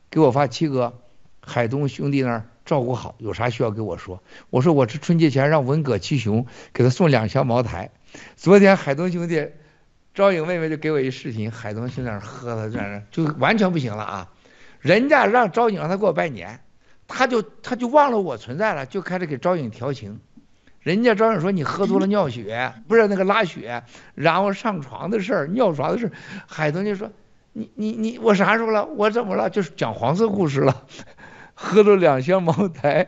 [0.10, 1.00] 给我发七哥，
[1.42, 2.46] 海东兄弟那儿。
[2.64, 4.22] 照顾好，有啥需要跟我说。
[4.52, 7.90] 我说我这春节前让文革七雄给他送两箱茅台。
[8.36, 9.50] 昨天海东兄弟、
[10.14, 14.32] 赵颖妹妹就给我一视频，海东兄弟那喝的这样就完全不行了啊！
[14.80, 16.64] 人家让赵颖让他给我拜年，
[17.08, 20.22] 他就他就忘了我存在了，就开始给赵颖调情。
[20.82, 23.84] 人家照样说你喝多了尿血，不是那个拉血，
[24.16, 26.12] 然后上床的事儿、尿床的事儿。
[26.48, 27.12] 海东就说
[27.54, 28.86] 你你你我啥时候了？
[28.86, 29.50] 我怎么了？
[29.50, 30.88] 就是讲黄色故事了，
[31.54, 33.08] 喝了两箱茅台，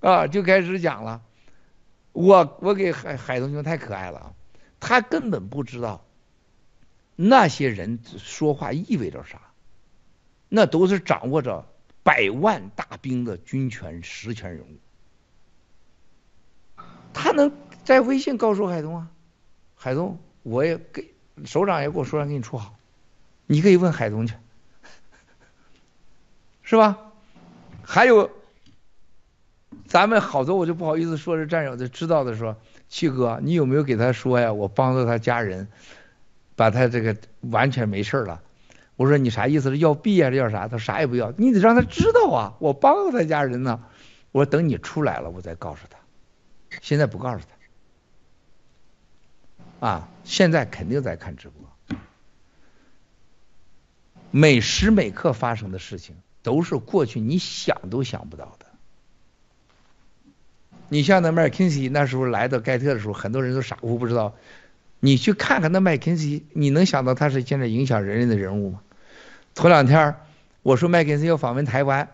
[0.00, 1.22] 啊，就开始讲了。
[2.12, 4.34] 我我给海海东兄太可爱了，
[4.78, 6.04] 他根本不知道
[7.16, 9.40] 那些人说话意味着啥，
[10.48, 11.66] 那都是掌握着
[12.04, 14.78] 百万大兵的军权实权人物。
[17.20, 17.50] 他能
[17.84, 19.08] 在微信告诉海东啊，
[19.74, 21.12] 海东，我也给
[21.44, 22.76] 首长也给我说让给你处好，
[23.44, 24.34] 你可以问海东去，
[26.62, 26.96] 是吧？
[27.82, 28.30] 还有，
[29.88, 32.56] 咱们好多我就不好意思说，这战友就知道的说，
[32.88, 34.52] 七哥，你有没有给他说呀？
[34.52, 35.66] 我帮助他家人，
[36.54, 38.40] 把他这个完全没事了。
[38.94, 39.70] 我说你啥意思？
[39.70, 40.68] 是要币还是要啥？
[40.68, 43.82] 他啥也不要，你得让他知道啊，我帮助他家人呢。
[44.30, 45.97] 我说等你出来了，我再告诉他。
[46.80, 47.44] 现在不告诉
[49.80, 51.96] 他，啊，现在肯定在看直播，
[54.30, 58.66] 每时每刻发生的事情都是过去你想都想不到的。
[60.88, 64.34] 你像那麦肯锡那时候来到盖特的时候，很多人都傻乎不知道。
[65.00, 68.80] 你去看看那麦肯锡，你能想到他是现在影响人类的人物吗？
[69.54, 70.16] 头两天
[70.62, 72.08] 我说麦肯锡要访问台湾。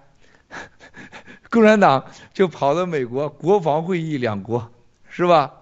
[1.54, 4.72] 共产党就跑到美国国防会议两国，
[5.08, 5.52] 是吧？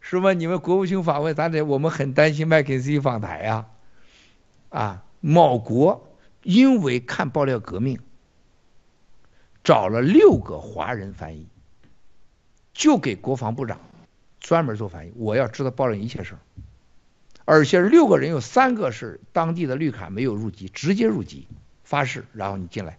[0.00, 0.32] 是吧？
[0.32, 3.66] 你们国务卿访问，咱得我们很担心麦肯锡访台呀。
[4.70, 8.00] 啊，某国因为看爆料革命，
[9.62, 11.46] 找了六个华人翻译，
[12.74, 13.78] 就给国防部长
[14.40, 15.12] 专门做翻译。
[15.14, 16.34] 我要知道爆料一切事，
[17.44, 21.46] 而且六个人有三个是当地的绿卡，没有入籍，直接入籍
[21.84, 22.98] 发誓，然后你进来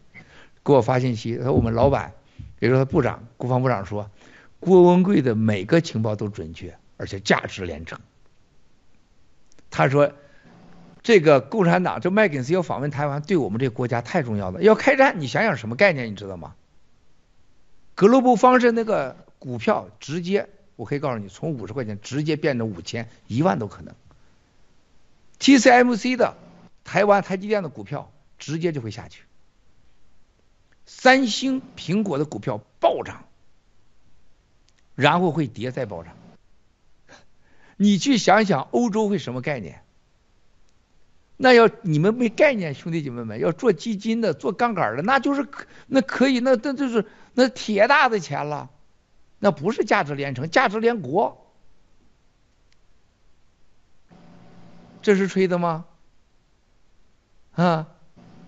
[0.64, 2.14] 给我发信息，说我们老板。
[2.62, 4.12] 比如说，部长、国防部长说，
[4.60, 8.00] 郭文贵的每个情报都准确，而且价值连城。
[9.72, 10.14] 他说，
[11.02, 14.62] 这个共产党，这麦肯锡要访问台湾，对我们这个国家太重要了。
[14.62, 16.54] 要开战，你想想什么概念，你知道吗？
[17.96, 23.96] 格罗布方式那个股票直接，我可以告诉你，从五十块钱直接变成五千、一万都可能。
[25.40, 26.36] TCMC 的
[26.84, 29.24] 台湾台积电的股票直接就会下去。
[30.94, 33.24] 三星、苹果的股票暴涨，
[34.94, 36.14] 然后会跌再暴涨。
[37.78, 39.84] 你去想想欧洲会什么概念？
[41.38, 45.48] 那要你们没概念，兄弟姐妹们，要做基金的、做杠杆的，那就是
[45.88, 48.70] 那可以，那那就是那铁大的钱了。
[49.40, 51.52] 那不是价值连城，价值连国。
[55.02, 55.86] 这是吹的吗？
[57.54, 57.88] 啊，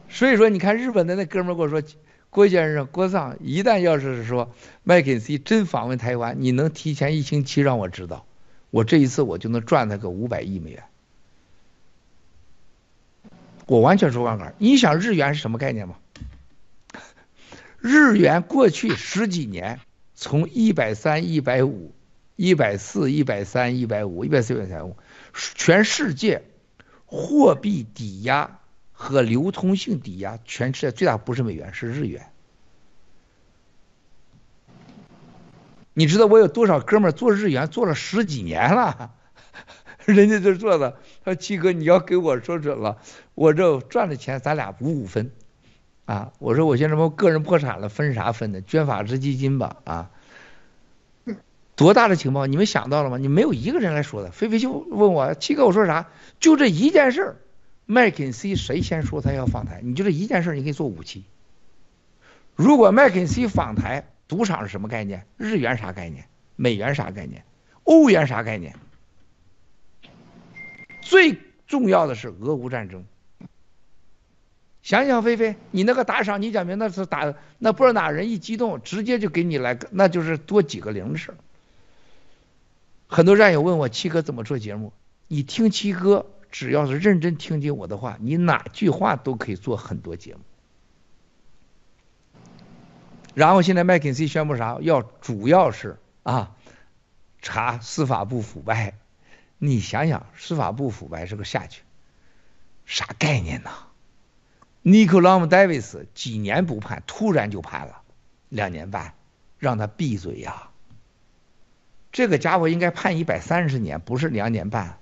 [0.09, 1.81] 所以说你看日本的那哥们儿跟我说。
[2.34, 8.25] 郭先生，郭桑，一旦要是说麦肯锡真访问台湾，你能提前一星期让我知道，
[8.71, 10.84] 我这一次我就能赚他个五百亿美元。
[13.67, 14.55] 我完全说杠杆。
[14.57, 15.95] 你想日元是什么概念吗？
[17.77, 19.79] 日元过去十几年
[20.15, 21.93] 从一百三、一百五、
[22.36, 24.97] 一百四、一百三、一百五、一百四、一百三五，
[25.34, 26.41] 全世界
[27.05, 28.59] 货币抵押。
[29.03, 32.31] 和流通性抵押，全世界最大不是美元，是日元。
[35.93, 39.11] 你知道我有多少哥们儿做日元做了十几年了，
[40.05, 40.97] 人家就做的。
[41.25, 42.97] 他说七哥，你要给我说准了，
[43.35, 45.31] 我这赚的钱咱俩五五分。
[46.05, 48.61] 啊，我说我现在我个人破产了，分啥分的？
[48.61, 49.75] 捐法治基金吧。
[49.83, 50.11] 啊，
[51.75, 52.47] 多大的情报？
[52.47, 53.17] 你们想到了吗？
[53.17, 54.31] 你没有一个人来说的。
[54.31, 56.07] 菲菲就问我七哥，我说啥？
[56.39, 57.35] 就这一件事。
[57.86, 59.81] 麦肯锡谁先说他要访台？
[59.84, 61.23] 你就这一件事，你可以做五期。
[62.55, 65.25] 如果麦肯锡访台，赌场是什么概念？
[65.38, 66.25] 日元啥概念？
[66.55, 67.43] 美元啥概念？
[67.84, 68.75] 欧元啥概念？
[71.01, 73.03] 最重要的是俄乌战争。
[74.81, 81.38] 想想菲菲，你那个打赏，你讲明那是打，那不知道哪人一激动，直接就给你来，那就是多几个零的事儿。
[83.07, 84.93] 很多战友问我七哥怎么做节目，
[85.27, 86.25] 你听七哥。
[86.53, 90.41] 只要是认真听进我的话，你哪句话都可以做很多节目。
[93.33, 94.77] 然后现在麦肯锡宣布啥？
[94.79, 96.55] 要主要是啊
[97.41, 98.99] 查司法部腐败。
[99.57, 101.81] 你想想，司法部腐败是个下去，
[102.85, 103.71] 啥概念呢？
[104.83, 108.03] 尼可拉姆戴维斯几年不判，突然就判了
[108.49, 109.15] 两年半，
[109.57, 110.69] 让他闭嘴呀。
[112.11, 114.99] 这个家伙应该判一百三十年，不是两年半。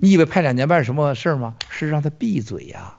[0.00, 1.56] 你以为判两年半什么事儿吗？
[1.70, 2.98] 是让他闭嘴呀、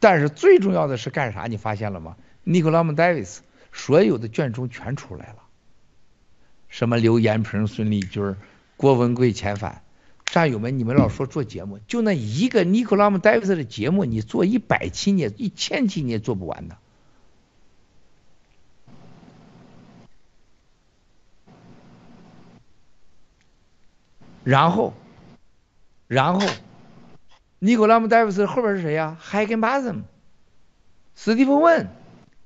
[0.00, 1.44] 但是最重要的是干啥？
[1.44, 2.16] 你发现了吗？
[2.42, 3.42] 尼古拉姆戴维斯
[3.72, 5.36] 所有的卷宗全出来了，
[6.68, 8.34] 什么刘延鹏、孙立军、
[8.76, 9.82] 郭文贵遣返。
[10.26, 16.76] 战友们，你们老说做节目，就那一个尼古拉姆戴维斯的节目，你做一百期你也一千期你也做不完的。
[24.44, 24.94] 然后，
[26.10, 26.44] 然后，
[27.60, 29.16] 尼古拉姆戴维斯后边是谁呀？
[29.20, 30.02] 海根巴森、
[31.14, 31.88] 史蒂夫温、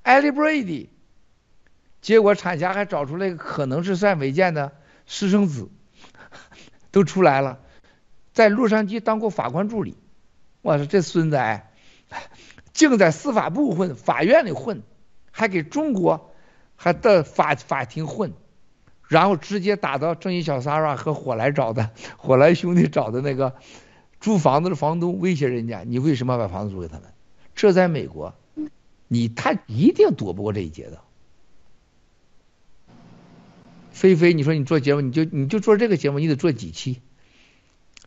[0.03, 0.91] 艾利布瑞迪。
[1.99, 4.71] 结果产辖还找出来一个可能是算违建的
[5.07, 5.67] 私生子，
[6.91, 7.57] 都出来了。
[8.33, 9.97] 在洛杉矶当过法官助理，
[10.61, 11.71] 我说这孙子哎，
[12.71, 14.83] 净在司法部混，法院里混，
[15.31, 16.35] 还给中国
[16.75, 18.31] 还到法法庭混，
[19.07, 23.55] 然后直接打到正义小萨拉和火来找的 火来兄弟找的那个
[24.19, 27.03] 租房子的房东，威胁人家，你为什么把房子租给他们？
[27.55, 28.33] 这在美国，
[29.07, 30.99] 你他一定躲不过这一劫的。
[33.91, 37.01] 菲菲，你说你做节目，你就你就做这个节目，你得做几期？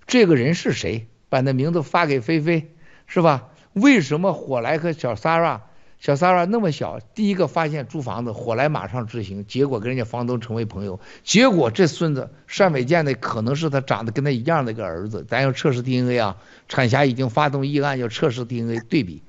[0.06, 1.06] 这个人是谁？
[1.30, 2.74] 把那名字发给菲菲，
[3.06, 3.48] 是吧？
[3.72, 5.67] 为什么火来和小萨拉，
[5.98, 11.00] 小萨拉那么小，第一个发现租房子，火来马上执行，结果跟人家房东成为朋友。
[11.24, 16.36] 结果这孙子单伟建的可能是他长得跟他一样的一个儿子，咱要测试 DNA 啊！
[16.68, 19.22] 产辖已经发动议案要测试 DNA 对比。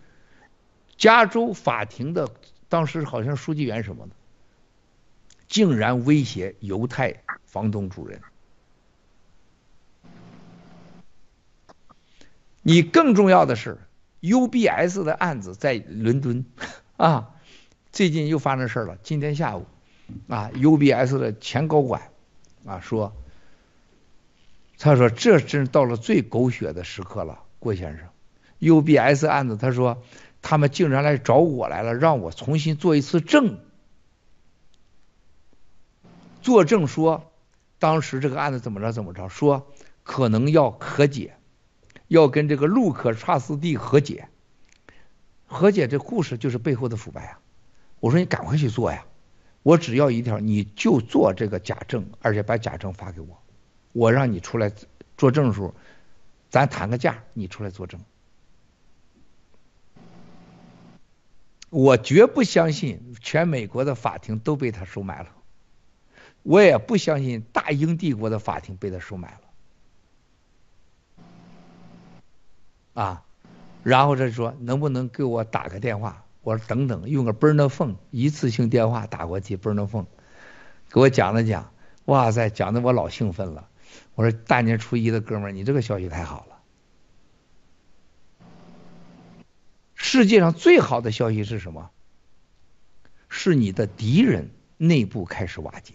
[0.96, 2.30] 加州法庭的
[2.68, 4.12] 当时好像书记员什么的，
[5.48, 8.22] 竟然威胁犹太房东主人。
[12.62, 13.80] 你更重要的是
[14.22, 16.46] ，UBS 的案子在伦敦
[16.98, 17.36] 啊，
[17.92, 18.98] 最近又发生事了。
[19.04, 19.66] 今天下午
[20.28, 22.10] 啊，UBS 的前高管
[22.66, 23.14] 啊说，
[24.78, 28.08] 他说这真到了最狗血的时刻了，郭先生。
[28.60, 30.04] UBS 案子，他说
[30.42, 33.60] 他们竟然来找我来了，让我重新做一次证，
[36.42, 37.32] 作证说
[37.80, 39.72] 当时这个案子怎么着怎么着，说
[40.04, 41.38] 可能要和解。
[42.10, 44.28] 要跟这个路克查斯蒂和解，
[45.46, 47.40] 和解这故事就是背后的腐败啊！
[48.00, 49.06] 我说你赶快去做呀！
[49.62, 53.42] 我只要一条，你就做这个假证，而且把假证发给我，
[53.94, 54.72] 我让你出来
[55.18, 55.76] 作证的时候，
[56.50, 58.02] 咱谈个价，你出来作证。
[61.70, 65.30] 我绝不相信全美国的法庭都被他收买了，
[66.42, 69.42] 我也不相信大英帝国的法庭被他收买了。
[73.00, 73.24] 啊，
[73.84, 76.26] 然后他说能不能给我打个电话？
[76.42, 80.08] 我说等等，用个 burner phone 一次性电话打过去，burner phone
[80.90, 81.72] 给我讲了讲，
[82.04, 83.70] 哇塞，讲的我老兴奋了。
[84.16, 86.58] 我说大年初一的哥们儿，你这个消息太好了。
[89.96, 91.92] 世界上最好的消息是什么？
[93.30, 95.94] 是你的敌人内部开始瓦解。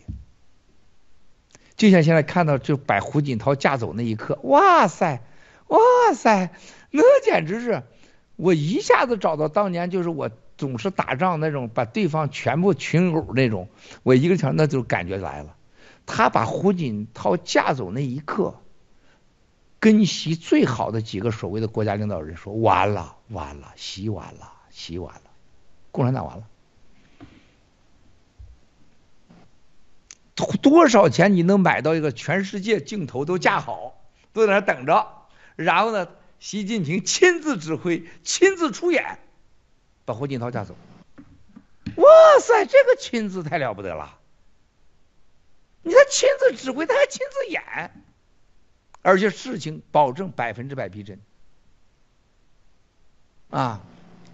[1.77, 5.21] 就像现在看到就把胡锦涛架走那一刻，哇塞，
[5.69, 5.79] 哇
[6.15, 6.53] 塞。
[6.91, 7.83] 那简直是，
[8.37, 13.69] 我一下子找到当年就是我总是打仗那种把对方全部群殴那种，
[14.03, 15.57] 我一个想那就感觉来了。
[16.07, 18.61] 他把胡锦涛架走那一刻，
[19.81, 25.23] 跟习最好的几个所谓的国家领导人说：“完了，完了，习完了，习完了，
[25.91, 26.45] 共产党完了。”
[30.61, 33.95] 多少钱你能买到一个全世界镜头都架好，
[34.33, 35.14] 都在那等着，
[35.57, 36.09] 然后呢？
[36.41, 39.19] 习近平 亲自指挥、亲自出演，
[40.05, 40.77] 把胡锦涛架走。
[41.97, 42.07] 哇
[42.39, 44.19] 塞，这个亲自太了不得了！
[45.81, 47.63] 你看亲自指挥，他还亲自演，
[49.01, 51.19] 而且事情保证百分之百逼真。
[53.49, 53.81] 啊，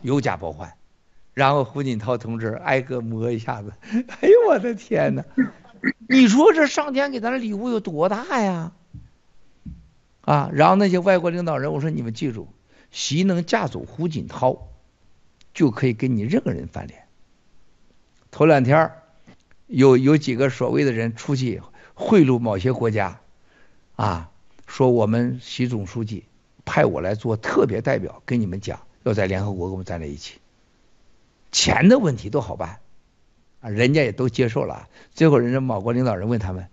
[0.03, 0.77] 有假包换，
[1.33, 5.25] 然后胡锦涛同志挨个摸一下子，哎呦我的天哪！
[6.09, 8.73] 你说这上天给咱的礼物有多大呀？
[10.31, 12.47] 啊，然后那些外国领导人，我说你们记住，
[12.93, 14.69] 习能架走胡锦涛，
[15.53, 17.09] 就可以跟你任何人翻脸。
[18.31, 18.93] 头两天
[19.67, 21.61] 有有几个所谓的人出去
[21.95, 23.19] 贿赂某些国家，
[23.97, 24.31] 啊，
[24.69, 26.27] 说我们习总书记
[26.65, 30.39] 派我来做特别代表，跟你们讲，要在联合国跟我们站在一起，
[31.51, 32.79] 钱的问题都好办，
[33.59, 34.89] 啊，人家也都接受了。
[35.13, 36.69] 最后人家某国领导人问他们。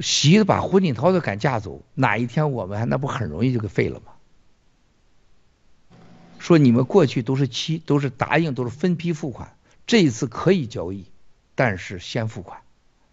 [0.00, 4.12] 习把胡锦涛都敢架走，哪一天我们还那不很容易就给废了吗？
[6.38, 11.06] 说你们过去都是期，都是答应，都是分批付款，这一次可以交易，
[11.54, 12.60] 但是先付款，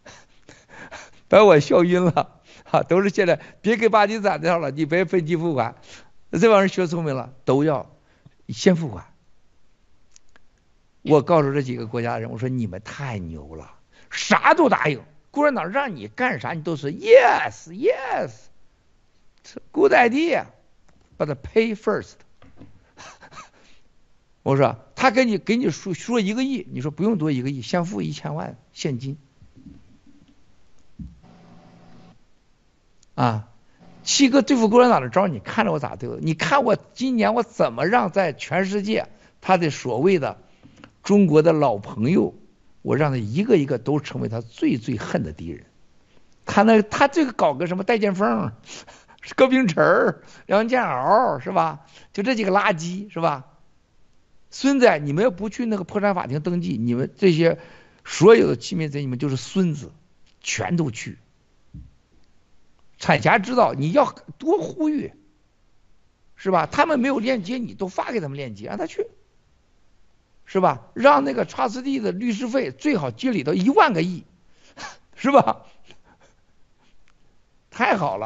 [1.29, 2.39] 把我笑晕了。
[2.63, 5.75] 哈， 都是现在别给巴基斯坦了，你别分期付款，
[6.31, 7.95] 这帮人学聪明了，都要
[8.47, 9.05] 先付款。
[11.01, 13.71] 我告诉这几个国家人，我说你们太牛了，
[14.09, 15.01] 啥都答应。
[15.31, 22.13] 共产党让你干啥，你都是 yes yes，good idea，but pay first。
[24.43, 29.17] 我说他给你给你说说一个亿，你说不用多一个亿，先付一千万现金。
[33.15, 33.47] 啊，
[34.03, 36.17] 七哥对付共产党的招，你看着我咋对付？
[36.19, 39.07] 你看我今年我怎么让在全世界
[39.41, 40.37] 他的所谓的
[41.03, 42.33] 中国的老朋友，
[42.81, 45.65] 我让他一个一个都成为他最最恨的敌人。
[46.45, 48.51] 他那他这个搞个什么戴建峰、
[49.35, 50.15] 高冰碴、
[50.47, 51.85] 杨建敖是吧？
[52.13, 53.45] 就这几个垃圾是吧？
[54.49, 57.59] 孙子，你们要不去那个破产法庭登记，你们这些
[58.03, 59.91] 所有的欺民贼，你们就是孙子，
[60.41, 61.17] 全都去。
[62.97, 65.13] 产霞知道你要多呼吁，
[66.35, 66.65] 是吧？
[66.65, 69.07] 他们没有链接，你都发给他们链接，让他去，
[70.51, 70.81] 是吧？
[70.93, 74.25] 让那个查斯蒂的律师费最好接理到一万个亿，
[75.15, 75.61] 是吧？
[77.69, 78.19] 太好了。